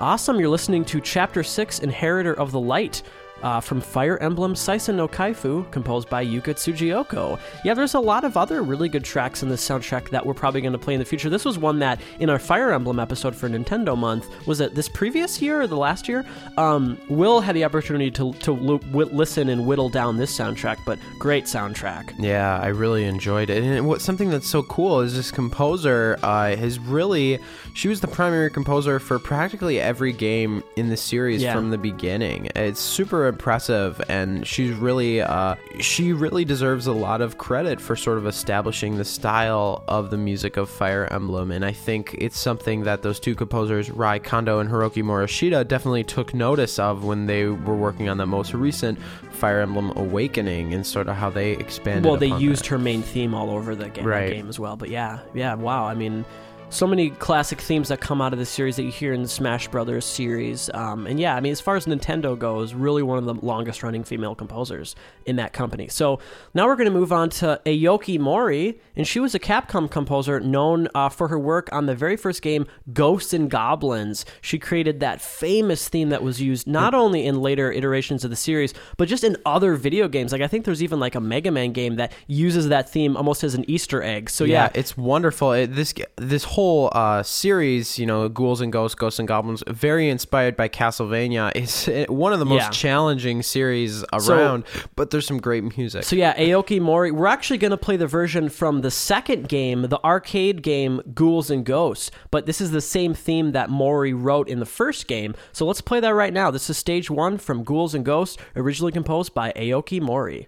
[0.00, 0.40] Awesome.
[0.40, 3.02] You're listening to Chapter 6, Inheritor of the Light.
[3.42, 7.38] Uh, from Fire Emblem Seisen no Keifu, composed by Yuka Tsujiyoko.
[7.64, 10.60] Yeah, there's a lot of other really good tracks in this soundtrack that we're probably
[10.60, 11.30] going to play in the future.
[11.30, 14.88] This was one that, in our Fire Emblem episode for Nintendo Month, was it this
[14.88, 16.24] previous year or the last year?
[16.58, 20.78] Um, Will had the opportunity to, to lo- wi- listen and whittle down this soundtrack,
[20.84, 22.12] but great soundtrack.
[22.18, 23.62] Yeah, I really enjoyed it.
[23.62, 27.38] And what something that's so cool is this composer uh, has really
[27.74, 31.54] she was the primary composer for practically every game in the series Yeah.
[31.54, 32.48] from the beginning.
[32.56, 37.96] It's super impressive, and she's really uh, she really deserves a lot of credit for
[37.96, 41.50] sort of establishing the style of the music of Fire Emblem.
[41.50, 46.04] And I think it's something that those two composers, Rei Kondo and Hiroki Morishita, definitely
[46.04, 48.98] took notice of when they were working on the most recent
[49.32, 52.04] Fire Emblem Awakening and sort of how they expanded.
[52.04, 52.68] Well, they used that.
[52.70, 54.32] her main theme all over the game, Right.
[54.34, 54.76] game as well.
[54.76, 55.86] But yeah, yeah, wow.
[55.86, 56.26] I mean,
[56.70, 59.28] so many classic themes that come out of the series that you hear in the
[59.28, 60.70] Smash Brothers series.
[60.72, 63.82] Um, and yeah, I mean, as far as Nintendo goes, really one of the longest
[63.82, 64.94] running female composers
[65.26, 65.88] in that company.
[65.88, 66.20] So
[66.54, 70.38] now we're going to move on to Ayako Mori, and she was a Capcom composer
[70.38, 74.24] known uh, for her work on the very first game, Ghosts and Goblins.
[74.40, 78.36] She created that famous theme that was used not only in later iterations of the
[78.36, 80.30] series, but just in other video games.
[80.30, 83.42] Like I think there's even like a Mega Man game that uses that theme almost
[83.42, 84.30] as an Easter egg.
[84.30, 85.52] So yeah, yeah, it's wonderful.
[85.52, 90.08] It, this this whole uh, series, you know, Ghouls and Ghosts, Ghosts and Goblins, very
[90.08, 91.52] inspired by Castlevania.
[91.60, 92.70] It's one of the most Yeah.
[92.70, 94.64] challenging series So- around,
[94.96, 96.04] but there's some great music.
[96.04, 97.10] So yeah, Ayako Mori.
[97.10, 101.50] We're actually going to play the version from the second game, the arcade game Ghouls
[101.50, 102.10] and Ghosts.
[102.30, 105.34] But this is the same theme that Mori wrote in the first game.
[105.52, 106.50] So let's play that right now.
[106.50, 110.46] This is stage one from Ghouls and Ghosts, originally composed by Ayako Mori.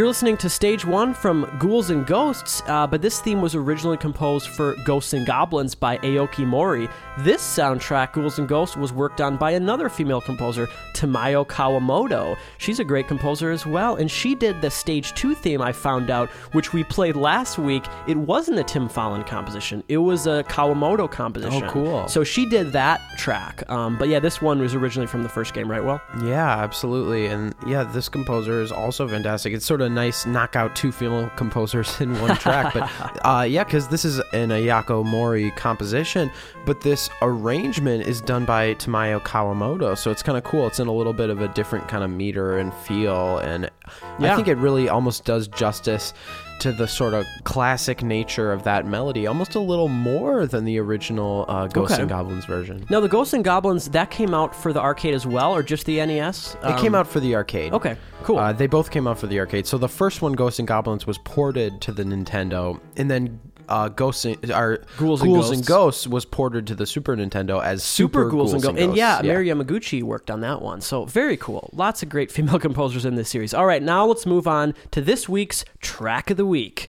[0.00, 3.98] You're listening to Stage 1 from Ghouls and Ghosts, uh, but this theme was originally
[3.98, 6.88] composed for Ghosts and Goblins by Ayako Mori.
[7.18, 12.38] This soundtrack, Ghouls and Ghosts, was worked on by another female composer, Tamayo Kawamoto.
[12.56, 16.08] She's a great composer as well, and she did the Stage 2 theme I found
[16.08, 17.84] out, which we played last week.
[18.08, 21.64] It wasn't a Tim Follin composition, it was a Kawamoto composition.
[21.64, 22.08] Oh, cool.
[22.08, 23.68] So she did that track.
[23.68, 25.84] Um, but yeah, this one was originally from the first game, right?
[25.84, 27.26] Well, Yeah, absolutely.
[27.26, 29.52] And yeah, this composer is also fantastic.
[29.52, 32.72] It's sort of nice knockout two female composers in one track.
[32.74, 32.88] But
[33.26, 36.30] uh, yeah, because this is an Ayako Mori composition,
[36.64, 39.96] but this arrangement is done by Tamayo Kawamoto.
[39.96, 40.66] So it's kind of cool.
[40.66, 43.38] It's in a little bit of a different kind of meter and feel.
[43.38, 43.70] And
[44.18, 44.32] Yeah.
[44.32, 46.12] I think it really almost does justice
[46.60, 50.78] to the sort of classic nature of that melody, almost a little more than the
[50.78, 52.02] original uh, Ghosts Okay.
[52.02, 52.84] and Goblins version.
[52.90, 55.86] now the Ghosts and Goblins that came out for the arcade as well, or just
[55.86, 56.56] the NES?
[56.62, 57.72] It came out for the arcade.
[57.72, 58.38] Okay, cool.
[58.38, 59.66] Uh, they both came out for the arcade.
[59.66, 63.40] So the first one, Ghosts and Goblins, was ported to the Nintendo, and then
[63.70, 65.66] uh, Ghosts and, or Ghouls and Ghosts.
[65.66, 68.80] Ghosts was ported to the Super Nintendo as Super, Super, Ghouls, and Ghosts.
[68.80, 69.28] And yeah, Ghosts.
[69.28, 70.80] Mari Yamaguchi worked on that one.
[70.80, 71.70] So very cool.
[71.72, 73.54] Lots of great female composers in this series.
[73.54, 76.89] All right, now let's move on to this week's track of the week.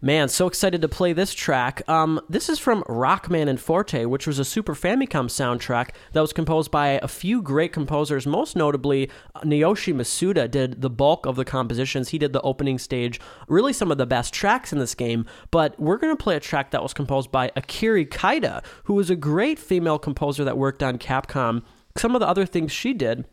[0.00, 1.82] Man, so excited to play this track.
[1.88, 6.32] Um, this is from Rockman and Forte, which was a Super Famicom soundtrack that was
[6.32, 8.26] composed by a few great composers.
[8.26, 12.10] Most notably, uh, Naoshi Mizuta did the bulk of the compositions.
[12.10, 13.18] He did the opening stage,
[13.48, 15.24] really some of the best tracks in this game.
[15.50, 19.08] But we're going to play a track that was composed by Akari Kaida, who was
[19.08, 21.62] a great female composer that worked on Capcom.
[21.96, 23.24] Some of the other things she did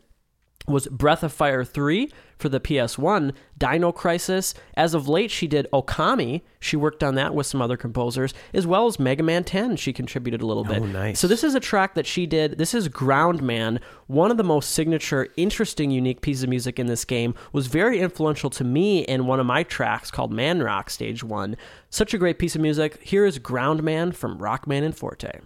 [0.66, 4.54] was Breath of Fire 3 for the PS1, Dino Crisis.
[4.74, 6.42] As of late, she did Okami.
[6.60, 9.76] She worked on that with some other composers, as well as Mega Man 10.
[9.76, 10.82] She contributed a little bit.
[10.82, 11.20] Oh, nice.
[11.20, 12.58] So, this is a track that she did.
[12.58, 13.80] This is Ground Man.
[14.06, 18.00] One of the most signature, interesting, unique pieces of music in this game was very
[18.00, 21.56] influential to me in one of my tracks called Man Rock Stage 1.
[21.90, 23.00] Such a great piece of music.
[23.02, 25.40] Here is Ground Man from Rockman and Forte.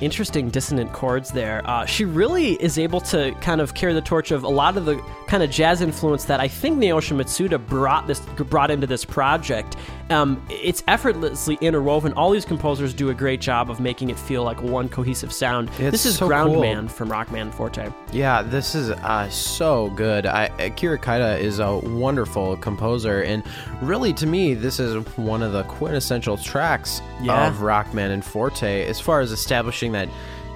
[0.00, 1.60] Interesting dissonant chords there.
[1.64, 4.84] Uh, she really is able to kind of carry the torch of a lot of
[4.84, 4.96] the
[5.26, 9.76] kind of jazz influence that I think Naoshi Mizuta brought this brought into this project.
[10.10, 12.12] Um, it's effortlessly interwoven.
[12.14, 15.68] All these composers do a great job of making it feel like one cohesive sound.
[15.78, 16.62] It's this is so Ground cool.
[16.62, 17.90] Man from Rockman Forte.
[18.12, 20.24] Yeah, this is uh, so good.
[20.26, 23.42] I, Akari Kaida is a wonderful composer, and
[23.82, 27.46] really, to me, this is one of the quintessential tracks Yeah.
[27.48, 30.08] of Rockman and Forte as far as establishing that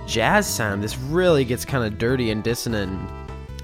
[0.06, 0.82] jazz sound.
[0.82, 3.08] This really gets kind of dirty and dissonant.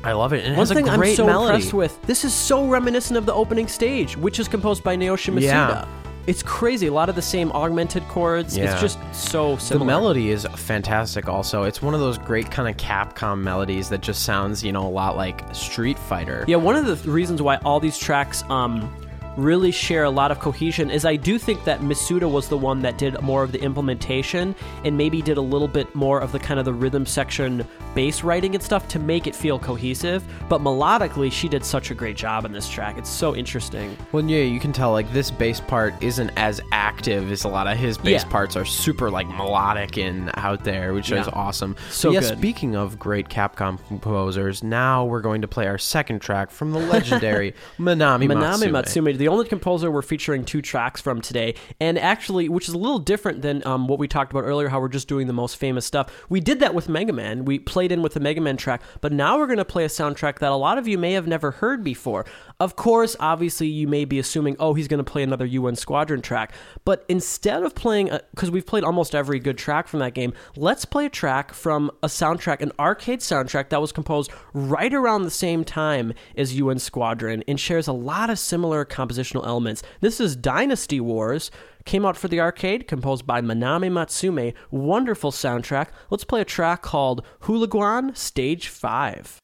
[0.04, 0.44] I love it.
[0.44, 1.54] And it One has thing a I'm great so melody.
[1.56, 5.32] impressed with, this is so reminiscent of the opening stage, which is composed by Naoshi
[5.32, 5.42] Mizuta.
[5.42, 5.88] Yeah.
[6.26, 6.88] It's crazy.
[6.88, 8.54] A lot of the same augmented chords.
[8.56, 8.70] Yeah.
[8.72, 9.78] It's just so simple.
[9.78, 11.26] The melody is fantastic.
[11.26, 14.86] Also, it's one of those great kind of Capcom melodies that just sounds, you know,
[14.86, 16.44] a lot like Street Fighter.
[16.46, 18.94] Yeah, one of the th- reasons why all these tracks um,
[19.38, 22.82] really share a lot of cohesion is I do think that Mizuta was the one
[22.82, 26.40] that did more of the implementation and maybe did a little bit more of the
[26.40, 27.64] kind of the rhythm section
[27.94, 30.24] bass writing and stuff to make it feel cohesive.
[30.48, 32.98] But melodically, she did such a great job in this track.
[32.98, 33.96] It's so interesting.
[34.10, 37.68] Well, yeah, you can tell like this bass part isn't as active as a lot
[37.68, 38.28] of his bass Yeah.
[38.30, 41.76] parts are super like melodic and out there, which is awesome.
[41.90, 46.50] So yeah, speaking of great Capcom composers, now we're going to play our second track
[46.50, 48.70] from the legendary Manami, Manami Matsumae.
[48.72, 52.78] Matsumae, the only composer we're featuring two tracks from today, and actually, which is a
[52.78, 55.58] little different than um, what we talked about earlier, how we're just doing the most
[55.58, 56.10] famous stuff.
[56.30, 57.44] We did that with Mega Man.
[57.44, 59.88] We played in with the Mega Man track, but now we're going to play a
[59.88, 62.24] soundtrack that a lot of you may have never heard before.
[62.60, 66.20] Of course, obviously, you may be assuming, oh, he's going to play another UN Squadron
[66.20, 66.52] track.
[66.84, 70.84] But instead of playing, because we've played almost every good track from that game, let's
[70.84, 75.30] play a track from a soundtrack, an arcade soundtrack that was composed right around the
[75.30, 79.84] same time as UN Squadron and shares a lot of similar compositional elements.
[80.00, 81.52] This is Dynasty Wars
[81.84, 84.52] came out for the arcade, composed by Manami Matsumae.
[84.72, 85.90] Wonderful soundtrack.
[86.10, 89.38] Let's play a track called Hooligan Stage 5.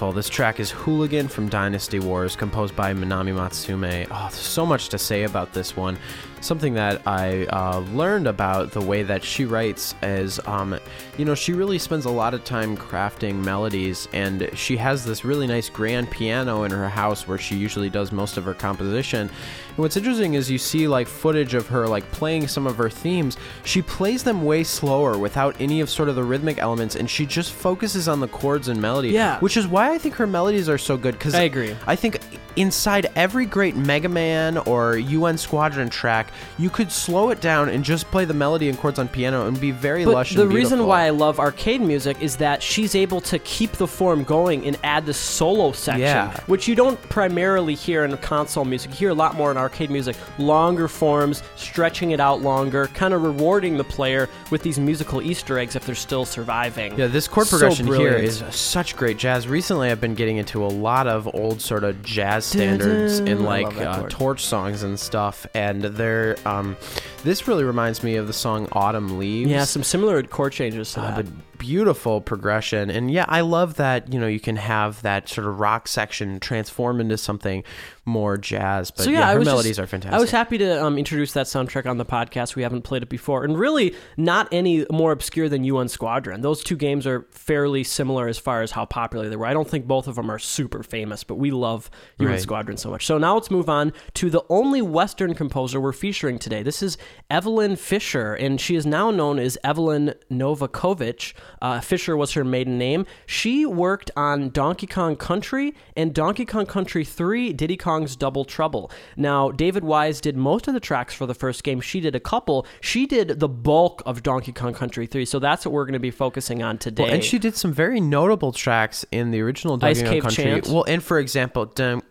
[0.00, 0.16] Beautiful.
[0.16, 4.06] This track is Hooligan from Dynasty Wars, composed by Minami Matsumae.
[4.10, 5.98] Oh, there's so much to say about this one.
[6.40, 10.78] Something that I uh, learned about the way that she writes is, um,
[11.18, 15.24] you know, she really spends a lot of time crafting melodies, and she has this
[15.24, 19.28] really nice grand piano in her house where she usually does most of her composition.
[19.68, 22.90] And what's interesting is you see like footage of her like playing some of her
[22.90, 23.36] themes.
[23.64, 27.26] She plays them way slower without any of sort of the rhythmic elements, and she
[27.26, 29.10] just focuses on the chords and melody.
[29.10, 29.38] Yeah.
[29.40, 31.18] which is why I think her melodies are so good.
[31.18, 31.76] Because I agree.
[31.86, 32.20] I think
[32.56, 37.84] inside every great Mega Man or UN Squadron track, you could slow it down and
[37.84, 40.52] just play the melody and chords on piano and be very But lush the and
[40.52, 44.66] reason why I love arcade music is that she's able to keep the form going
[44.66, 46.38] and add the solo section, Yeah.
[46.46, 48.90] which you don't primarily hear in console music.
[48.92, 50.16] You hear a lot more in arcade music.
[50.38, 55.58] Longer forms, stretching it out longer, kind of rewarding the player with these musical Easter
[55.58, 56.98] eggs if they're still surviving.
[56.98, 58.24] Yeah, this chord progression here brilliant.
[58.24, 59.46] is such great jazz.
[59.48, 63.60] Recently, I've been getting into a lot of old sort of jazz standards in I
[63.62, 66.76] like uh, torch songs and stuff, and they're um,
[67.24, 71.00] this really reminds me of the song "Autumn Leaves." Yeah, some similar chord changes to
[71.00, 71.26] Uh, that.
[71.26, 74.12] but beautiful progression, and yeah, I love that.
[74.12, 77.62] You know, you can have that sort of rock section transform into something
[78.06, 78.90] more jazz.
[78.90, 80.16] But so yeah, yeah, her melodies just- are fantastic.
[80.16, 82.56] I was happy to um, introduce that soundtrack on the podcast.
[82.56, 86.40] We haven't played it before, and really not any more obscure than UN Squadron.
[86.40, 89.46] Those two games are fairly similar as far as how popular they were.
[89.46, 92.40] I don't think both of them are super famous, but we love UN Right.
[92.40, 93.04] Squadron so much.
[93.06, 96.62] So now let's move on to the only Western composer we're featuring today.
[96.62, 96.96] This is
[97.30, 101.34] Eveline Fischer, and she is now known as Eveline Novakovic.
[101.60, 103.06] Uh, Fischer was her maiden name.
[103.26, 108.90] She worked on Donkey Kong Country and Donkey Kong Country 3, Diddy Kong's Double Trouble.
[109.16, 111.80] Now, David Wise did most of the tracks for the first game.
[111.80, 112.66] She did a couple.
[112.80, 115.98] She did the bulk of Donkey Kong Country 3, so that's what we're going to
[115.98, 117.04] be focusing on today.
[117.04, 120.22] Well, and she did some very notable tracks in the original Ice Donkey Kong Cave
[120.22, 120.44] Country.
[120.44, 120.68] Chant.
[120.68, 122.02] Well, and for example, dun,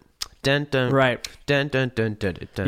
[0.41, 1.27] Dun, dun, right.
[1.45, 1.67] Dun,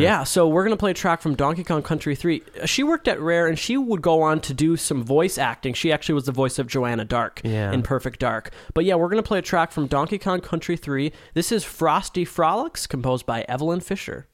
[0.01, 2.43] yeah, so we're going to play a track from Donkey Kong Country 3.
[2.65, 5.73] She worked at Rare and she would go on to do some voice acting.
[5.73, 7.71] She actually was the voice of Joanna Dark yeah.
[7.71, 8.51] in Perfect Dark.
[8.73, 11.13] But yeah, we're going to play a track from Donkey Kong Country 3.
[11.33, 14.27] This is Frosty Frolics, composed by Eveline Fischer.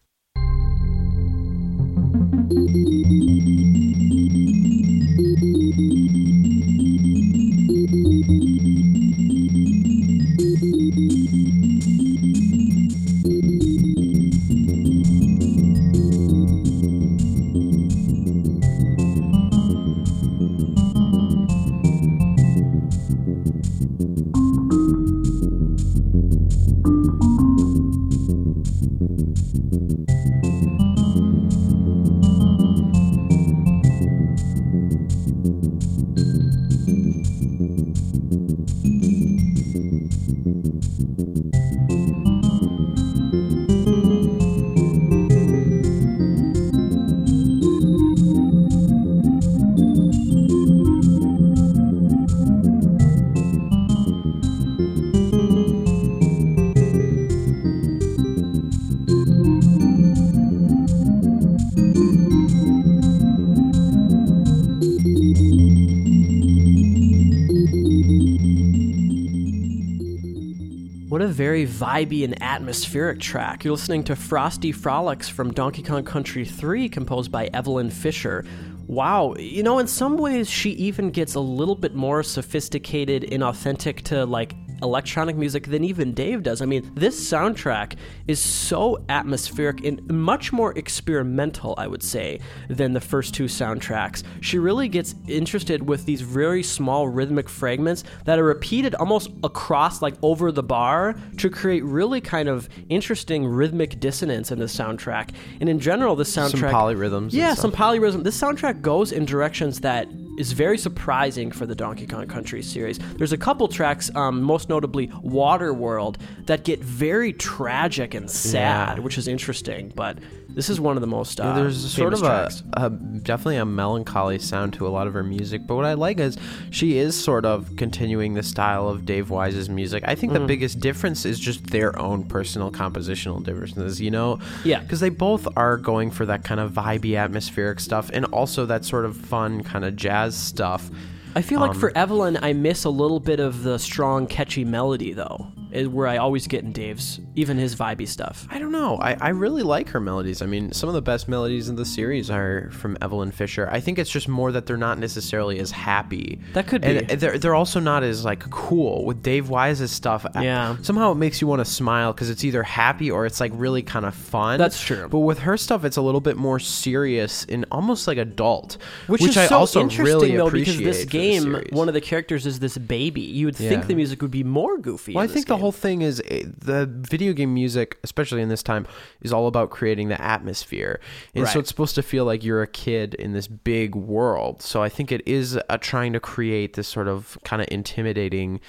[71.38, 73.64] Very vibey and atmospheric track.
[73.64, 78.44] You're listening to Frosty Frolics from Donkey Kong Country 3, composed by Eveline Fischer.
[78.88, 83.44] Wow, you know, in some ways, she even gets a little bit more sophisticated and
[83.44, 86.62] authentic to like electronic music than even Dave does.
[86.62, 87.96] I mean, this soundtrack
[88.28, 94.24] is so atmospheric and much more experimental, I would say, than the first two soundtracks.
[94.42, 100.02] She really gets interested with these very small rhythmic fragments that are repeated almost across,
[100.02, 105.32] like over the bar, to create really kind of interesting rhythmic dissonance in the soundtrack.
[105.60, 106.60] And in general, the soundtrack.
[106.60, 107.34] Some polyrhythms.
[107.34, 108.24] Yeah, some polyrhythm.
[108.24, 110.08] This soundtrack goes in directions that
[110.38, 113.00] is very surprising for the Donkey Kong Country series.
[113.16, 118.98] There's a couple tracks, um, most notably Water World, that get very tragic and sad,
[118.98, 119.04] Yeah.
[119.04, 119.92] which is interesting.
[119.96, 120.20] But
[120.58, 123.58] this is one of the most uh, Yeah, there's a sort of a, a definitely
[123.58, 125.68] a melancholy sound to a lot of her music.
[125.68, 126.36] But what I like is
[126.72, 130.04] she is sort of continuing the style of Dave Wise's music.
[130.08, 130.48] I think the Mm.
[130.48, 134.02] biggest difference is just their own personal compositional differences.
[134.02, 134.80] You know, Yeah.
[134.80, 138.84] because they both are going for that kind of vibey, atmospheric stuff, and also that
[138.84, 140.90] sort of fun kind of jazz stuff.
[141.36, 144.66] I feel like um, for Eveline, I miss a little bit of the strong, catchy
[144.66, 148.48] melody, though, eh, where I always get in Dave's, even his vibey stuff.
[148.50, 148.98] I don't know.
[148.98, 150.42] I, I really like her melodies.
[150.42, 153.70] I mean, some of the best melodies in the series are from Eveline Fischer.
[153.72, 156.40] I think it's just more that they're not necessarily as happy.
[156.54, 157.16] That could and be.
[157.16, 160.26] they're they're also not as like cool with Dave Wise's stuff.
[160.36, 160.78] Yeah.
[160.82, 163.84] somehow it makes you want to smile because it's either happy or it's like really
[163.84, 164.58] kind of fun.
[164.60, 165.08] That's true.
[165.10, 169.22] But with her stuff, it's a little bit more serious and almost like adult, Which,
[169.22, 172.46] which, is I so also interesting really though, because this game, one of the characters
[172.46, 173.22] is this baby.
[173.22, 175.14] You would think the music would be more goofy.
[175.14, 175.62] Well, I think the game.
[175.62, 178.88] whole thing is eh, the video game music, especially in this time,
[179.22, 181.00] is all about creating the atmosphere,
[181.36, 181.54] and Right.
[181.54, 184.62] so it's supposed to feel like you're a kid in this big world.
[184.62, 188.60] So I think it is uh, trying to create this sort of kind of intimidating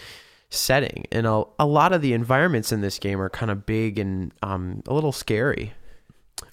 [0.51, 3.99] setting, and a, a lot of the environments in this game are kind of big
[3.99, 5.73] and um, a little scary.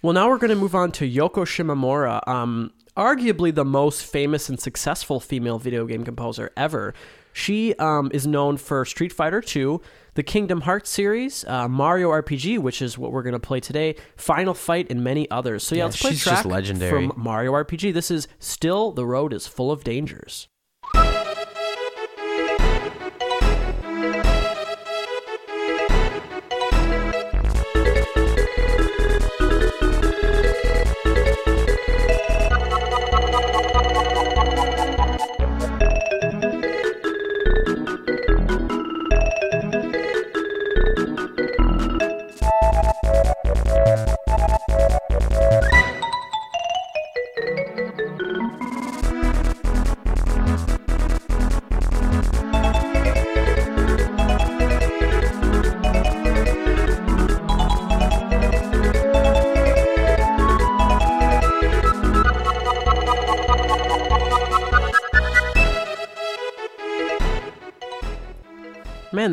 [0.02, 4.50] Well, now we're going to move on to Yoko Shimomura, um, arguably the most famous
[4.50, 6.94] and successful female video game composer ever.
[7.34, 9.80] She um, is known for Street Fighter II,
[10.16, 13.95] the Kingdom Hearts series, uh, Mario RPG, which is what we're going to play today,
[14.18, 15.63] Final Fight, and many others.
[15.63, 17.07] So yeah, Yeah, let's play a she's just track legendary.
[17.07, 17.93] from Mario RPG.
[17.93, 20.47] This is Still the Road is Full of Dangers.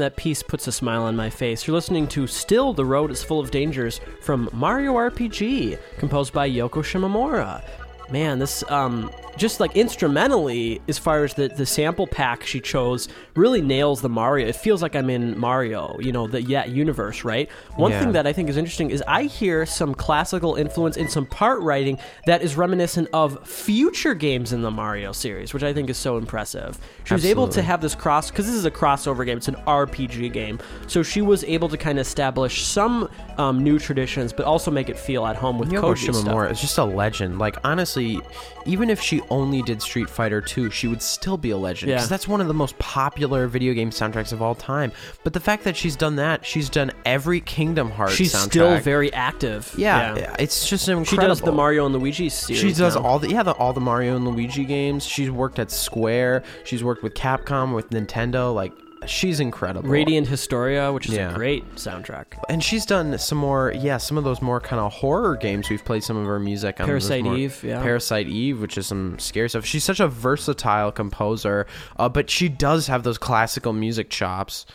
[0.02, 1.64] That piece puts a smile on my face.
[1.64, 6.50] You're listening to Still the Road is Full of Dangers from Mario RPG, composed by
[6.50, 7.64] Yoko Shimomura.
[8.10, 9.11] Man, this um
[9.42, 14.08] just like instrumentally, as far as the, the sample pack she chose, really nails the
[14.08, 14.46] Mario.
[14.46, 17.50] It feels like I'm in Mario, you know, the yeah universe, right?
[17.76, 18.00] One Yeah.
[18.00, 21.60] thing that I think is interesting is I hear some classical influence in some part
[21.60, 25.96] writing that is reminiscent of future games in the Mario series, which I think is
[25.98, 26.78] so impressive.
[27.04, 29.38] She was able to have this cross because this is a crossover game.
[29.38, 33.78] It's an RPG game, so she was able to kind of establish some um, new
[33.78, 36.16] traditions, but also make it feel at home with Yoko Koji stuff.
[36.24, 37.38] Shimomura is just a legend.
[37.40, 38.20] Like honestly,
[38.66, 41.96] even if she only did Street Fighter 2, she would still be a legend Yeah.
[41.96, 44.92] because that's one of the most popular video game soundtracks of all time.
[45.24, 48.50] But the fact that she's done that, she's done every Kingdom Hearts She's soundtrack.
[48.50, 49.72] still very active.
[49.76, 51.04] yeah, it's just incredible.
[51.10, 52.60] She does the Mario and Luigi series.
[52.60, 53.02] She does now.
[53.02, 55.04] all the yeah the, all the Mario and Luigi games.
[55.04, 56.44] She's worked at Square.
[56.64, 58.54] She's worked with Capcom, with Nintendo.
[58.54, 58.72] Like
[59.06, 59.88] she's incredible.
[59.88, 61.30] Radiant Historia, which is Yeah.
[61.30, 62.24] a great soundtrack.
[62.48, 65.84] and she's done some more yeah some of those more kind of horror games we've
[65.84, 67.82] played some of her music on those Parasite more- Eve, yeah.
[67.82, 71.66] parasite eve which is some scary stuff she's such a versatile composer
[71.98, 74.66] uh, but she does have those classical music chops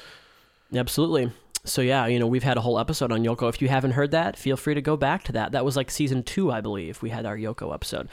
[0.76, 1.32] Absolutely.
[1.64, 3.50] So yeah, you know, we've had a whole episode on Yoko.
[3.50, 5.52] If you haven't heard that, feel free to go back to that.
[5.52, 7.02] That was like season two, I believe.
[7.02, 8.08] We had our Yoko episode.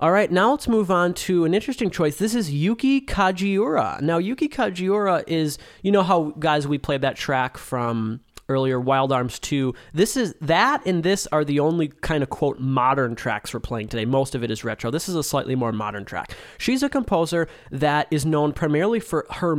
[0.00, 2.16] All right, now let's move on to an interesting choice.
[2.16, 4.00] This is Yuki Kajiura.
[4.00, 8.20] Now, Yuki Kajiura is, you know how guys we played that track from
[8.50, 9.72] earlier, Wild Arms 2.
[9.94, 13.88] This is that and this are the only kind of quote modern tracks we're playing
[13.88, 14.04] today.
[14.04, 14.90] Most of it is retro.
[14.90, 16.34] This is a slightly more modern track.
[16.58, 19.56] She's a composer that is known primarily for her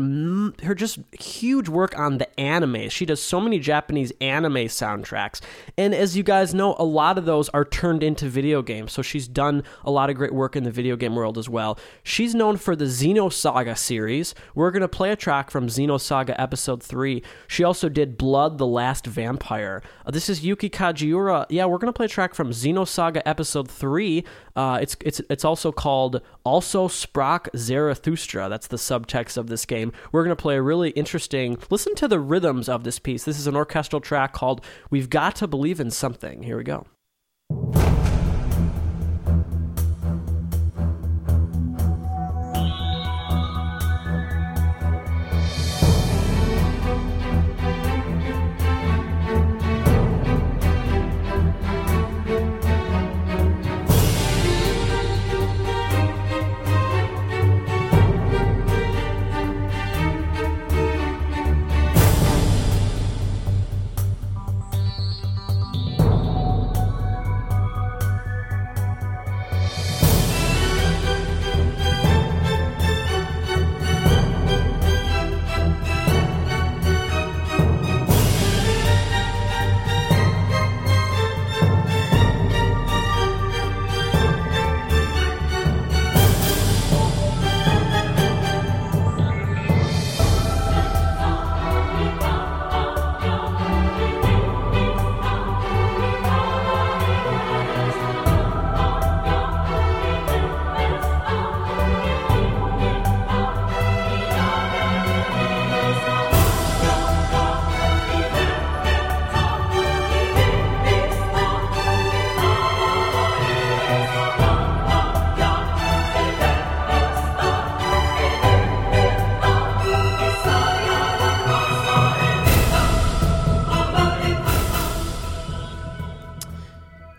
[0.64, 2.90] her just huge work on the anime.
[2.90, 5.42] She does so many Japanese anime soundtracks.
[5.78, 8.92] And as you guys know, a lot of those are turned into video games.
[8.92, 11.80] So she's done a lot of great work in the video game world as well.
[12.04, 14.36] She's known for the Xenosaga series.
[14.54, 17.24] We're going to play a track from Xenosaga episode 3.
[17.48, 19.84] She also did Blood the Last Vampire.
[20.08, 21.46] Uh, this is Yuki Kajiura.
[21.52, 24.24] Yeah, we're to play a track from Xenosaga episode 3.
[24.56, 28.50] Uh, it's it's it's also called Also Sprach Zarathustra.
[28.50, 29.94] That's the subtext of this game.
[30.12, 31.60] We're to play a really interesting.
[31.70, 33.24] Listen to the rhythms of this piece.
[33.24, 36.88] This is an orchestral track called "We've Got to Believe in Something." Here we go.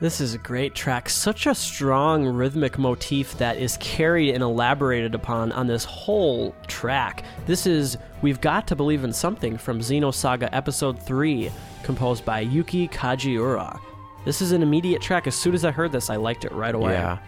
[0.03, 1.09] This is a great track.
[1.09, 7.22] Such a strong rhythmic motif that is carried and elaborated upon on this whole track.
[7.46, 11.53] This is We've Got to Believe in Something from Xenosaga Episode 3,
[11.84, 13.78] composed by Yuki Kajiura.
[14.24, 15.28] This is an immediate track.
[15.28, 16.94] As soon as I heard this, I liked it right away.
[16.94, 17.18] Yeah.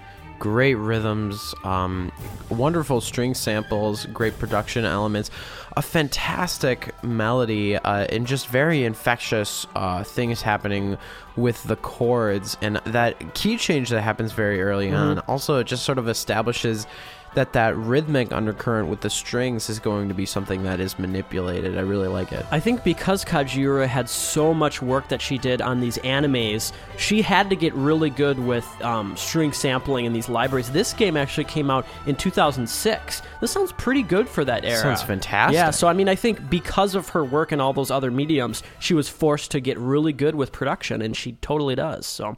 [0.44, 2.12] Great rhythms, um,
[2.50, 5.30] wonderful string samples, great production elements,
[5.74, 10.98] a fantastic melody, uh, and just very infectious uh, things happening
[11.34, 12.58] with the chords.
[12.60, 16.86] And that key change that happens very early on also it just sort of establishes
[17.34, 21.76] that that rhythmic undercurrent with the strings is going to be something that is manipulated.
[21.76, 22.44] I really like it.
[22.50, 27.22] I think because Kajiura had so much work that she did on these animes, she
[27.22, 30.70] had to get really good with um, string sampling in these libraries.
[30.70, 33.22] This game actually came out in 2006.
[33.40, 34.80] This sounds pretty good for that era.
[34.80, 35.54] Sounds fantastic.
[35.54, 38.62] Yeah, so I mean, I think because of her work in all those other mediums,
[38.78, 42.06] she was forced to get really good with production, and she totally does.
[42.06, 42.36] So.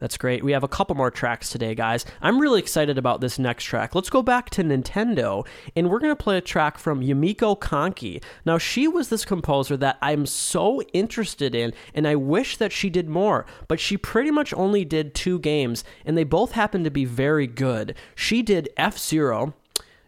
[0.00, 0.44] That's great.
[0.44, 2.04] We have a couple more tracks today, guys.
[2.20, 3.94] I'm really excited about this next track.
[3.94, 8.22] Let's go back to Nintendo, and we're going to play a track from Yumiko Kanki.
[8.44, 12.90] Now, she was this composer that I'm so interested in, and I wish that she
[12.90, 16.90] did more, but she pretty much only did two games, and they both happen to
[16.90, 17.94] be very good.
[18.16, 19.54] She did F Zero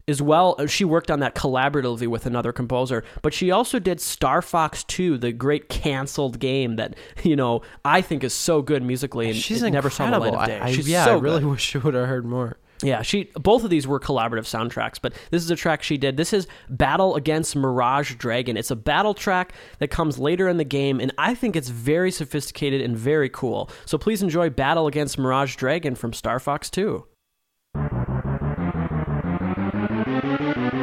[0.08, 4.00] as well uh, she worked on that collaboratively with another composer but she also did
[4.00, 6.94] star fox 2 the great canceled game that
[7.24, 10.46] you know i think is so good musically and She's never saw the light of
[10.46, 10.58] day.
[10.60, 11.50] I, I- she's yeah, so I really good.
[11.50, 12.56] wish you would have heard more.
[12.82, 16.16] yeah she both of these were collaborative soundtracks but this is a track she did.
[16.16, 18.56] This is battle against mirage dragon.
[18.56, 22.10] It's a battle track that comes later in the game and i think it's very
[22.12, 23.70] sophisticated and very cool.
[23.86, 27.02] So please enjoy battle against mirage dragon from star fox 2「
[30.54, 30.75] Thank you.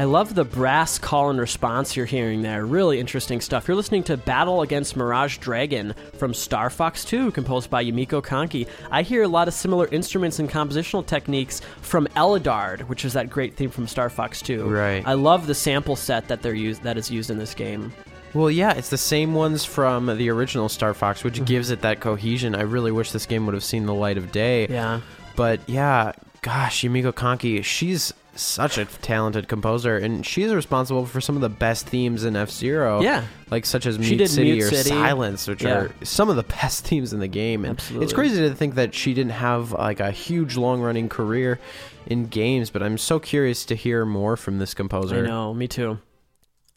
[0.00, 2.64] I love the brass call and response you're hearing there.
[2.64, 3.68] Really interesting stuff.
[3.68, 8.66] You're listening to Battle Against Mirage Dragon from Star Fox 2, composed by Yumiko Kanki.
[8.90, 13.28] I hear a lot of similar instruments and compositional techniques from Eladard, which is that
[13.28, 14.70] great theme from Star Fox 2.
[14.70, 15.06] Right.
[15.06, 17.92] I love the sample set that they're used that is used in this game.
[18.32, 21.44] Well, yeah, it's the same ones from the original Star Fox, which mm-hmm.
[21.44, 22.54] gives it that cohesion.
[22.54, 24.66] I really wish this game would have seen the light of day.
[24.66, 25.02] Yeah.
[25.36, 31.34] But yeah, gosh, Yumiko Kanki, she's such a talented composer, and she's responsible for some
[31.36, 33.00] of the best themes in F Zero.
[33.02, 33.24] Yeah.
[33.50, 34.88] like such as Mute City Mute or City.
[34.90, 35.74] Silence, which Yeah.
[35.78, 37.64] are some of the best themes in the game.
[37.64, 38.04] And Absolutely.
[38.04, 41.58] it's crazy to think that she didn't have like a huge long running career
[42.06, 42.70] in games.
[42.70, 45.24] But I'm so curious to hear more from this composer.
[45.24, 45.98] I know, me too.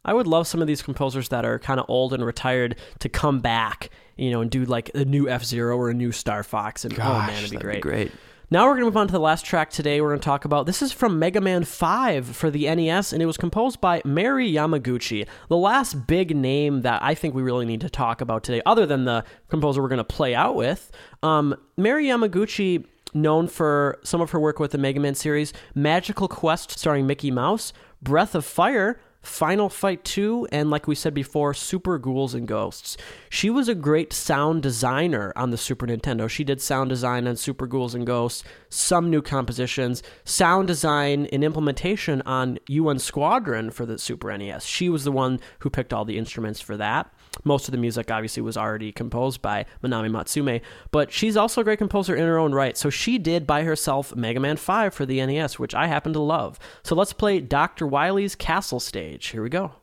[0.06, 3.08] I would love some of these composers that are kind of old and retired to
[3.08, 6.44] come back, you know, and do like a new F Zero or a new Star
[6.44, 6.84] Fox.
[6.84, 7.76] And Gosh, oh man, it'd be that'd great.
[7.76, 8.12] be great.
[8.54, 10.00] Now we're going to move on to the last track today.
[10.00, 13.20] We're going to talk about this is from Mega Man 5 for the NES, and
[13.20, 15.28] it was composed by Mari Yamaguchi.
[15.50, 18.86] The last big name that I think we really need to talk about today, other
[18.86, 20.92] than the composer we're going to play out with.
[21.24, 22.86] Um, Mari Yamaguchi,
[23.16, 27.32] known for some of her work with the Mega Man series, Magical Quest starring Mickey
[27.32, 27.74] Mouse,
[28.04, 29.00] Breath of Fire.
[29.24, 32.98] Final Fight 2, and like we said before, Super Ghouls and Ghosts.
[33.30, 36.30] She was a great sound designer on the Super Nintendo.
[36.30, 41.44] She did sound design on Super Ghouls and Ghosts, some new compositions, sound design and
[41.44, 44.66] implementation on UN Squadron for the Super NES.
[44.66, 47.12] She was the one who picked all the instruments for that.
[47.44, 50.62] Most of the music obviously was already composed by Manami Matsumae,
[50.92, 52.78] but she's also a great composer in her own right.
[52.78, 56.20] So she did by herself Mega Man 5 for the NES, which I happen to
[56.20, 56.60] love.
[56.84, 57.88] So let's play Dr.
[57.88, 59.28] Wily's Castle Stage.
[59.28, 59.74] Here we go.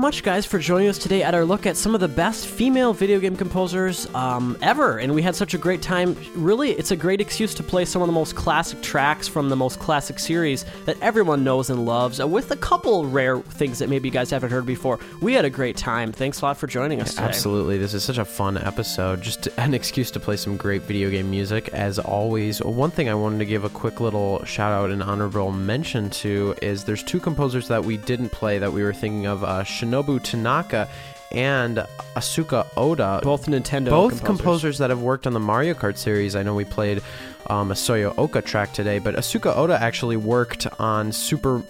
[0.00, 2.94] Much, guys, for joining us today at our look at some of the best female
[2.94, 4.98] video game composers um, ever.
[4.98, 6.16] And we had such a great time.
[6.34, 9.56] Really, it's a great excuse to play some of the most classic tracks from the
[9.56, 13.90] most classic series that everyone knows and loves, uh, with a couple rare things that
[13.90, 14.98] maybe you guys haven't heard before.
[15.20, 16.12] We had a great time.
[16.12, 17.24] Thanks a lot for joining us today.
[17.24, 17.76] Absolutely.
[17.76, 19.20] This is such a fun episode.
[19.20, 21.68] Just an excuse to play some great video game music.
[21.74, 25.52] As always, one thing I wanted to give a quick little shout out and honorable
[25.52, 29.44] mention to is there's two composers that we didn't play that we were thinking of
[29.44, 30.88] uh, Shinobu Tanaka
[31.32, 31.78] and
[32.16, 33.20] Asuka Oda.
[33.22, 34.26] Both Nintendo Both composers.
[34.26, 36.34] composers that have worked on the Mario Kart series.
[36.34, 37.02] I know we played
[37.48, 41.62] um, a Soyo Oka track today, but Asuka Oda actually worked on Super.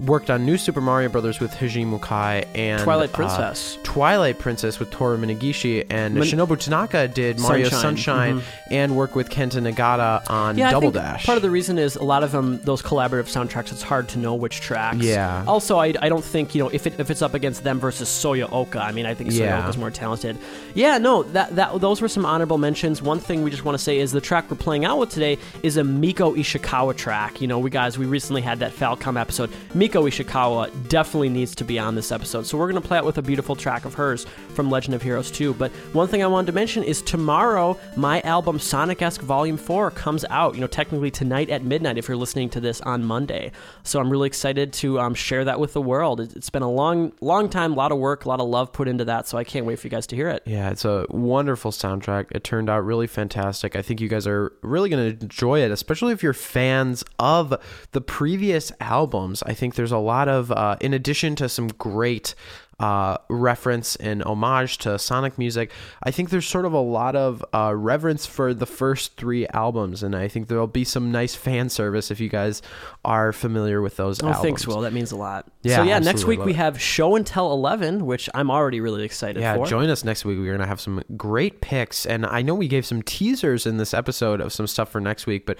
[0.00, 3.78] Worked on New Super Mario Brothers with Hajime Wakai and Twilight uh, Princess.
[3.84, 9.14] Twilight Princess with Toru Minagishi, and Min- Shinobu Tanaka did Mario Sunshine, Sunshine, and worked
[9.14, 11.24] with Kenta Nagata on Yeah, Double Dash.
[11.24, 13.70] part of the reason is a lot of them, those collaborative soundtracks.
[13.70, 14.98] It's hard to know which tracks.
[14.98, 15.44] Yeah.
[15.46, 18.08] Also, I, I don't think you know if it if it's up against them versus
[18.08, 18.80] Soyo Oka.
[18.82, 19.62] I mean, I think Soyo Yeah.
[19.62, 20.36] Oka's more talented.
[20.74, 23.00] Yeah, no, that that those were some honorable mentions.
[23.00, 25.38] One thing we just want to say is the track we're playing out with today
[25.62, 27.40] is a Mieko Ishikawa track.
[27.40, 29.50] You know, we guys we recently had that Falcom episode.
[29.72, 32.46] Mieko Ishikawa definitely needs to be on this episode.
[32.46, 35.30] So we're gonna play out with a beautiful track of hers from Legend of Heroes
[35.30, 35.54] 2.
[35.54, 39.90] But one thing I wanted to mention is tomorrow my album Sonic Esque Volume 4
[39.90, 40.54] comes out.
[40.54, 43.52] You know, technically tonight at midnight if you're listening to this on Monday.
[43.82, 46.20] So I'm really excited to um, share that with the world.
[46.20, 48.88] It's been a long, long time, a lot of work, a lot of love put
[48.88, 49.28] into that.
[49.28, 50.42] So I can't wait for you guys to hear it.
[50.46, 52.26] Yeah, it's a wonderful soundtrack.
[52.30, 53.76] It turned out really fantastic.
[53.76, 57.54] I think you guys are really going to enjoy it, especially if you're fans of
[57.92, 59.42] the previous albums.
[59.44, 62.34] I think there's a lot of, uh, in addition to some great
[62.80, 65.70] uh, reference and homage to Sonic music.
[66.02, 70.02] I think there's sort of a lot of uh, reverence for the first three albums,
[70.02, 72.62] and I think there'll be some nice fan service if you guys
[73.04, 74.42] are familiar with those Oh, albums.
[74.42, 74.80] thanks, Will.
[74.80, 75.46] That means a lot.
[75.62, 79.04] Yeah, so yeah, next week we have Show and Tell 11, which I'm already really
[79.04, 79.66] excited Yeah, for.
[79.66, 80.36] join us next week.
[80.38, 82.04] We're going to have some great picks.
[82.04, 85.26] And I know we gave some teasers in this episode of some stuff for next
[85.28, 85.58] week, but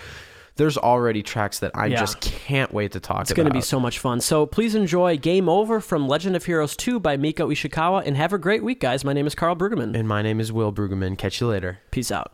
[0.57, 1.99] there's already tracks that I Yeah.
[2.01, 3.33] just can't wait to talk It's about.
[3.33, 4.21] It's going to be so much fun.
[4.21, 8.33] So please enjoy Game Over from Legend of Heroes 2 by Mieko Ishikawa and have
[8.33, 9.05] a great week, guys.
[9.05, 9.97] My name is Karl Brueggemann.
[9.97, 11.19] And my name is Will Brueggemann.
[11.19, 11.79] Catch you later.
[11.91, 12.33] Peace out.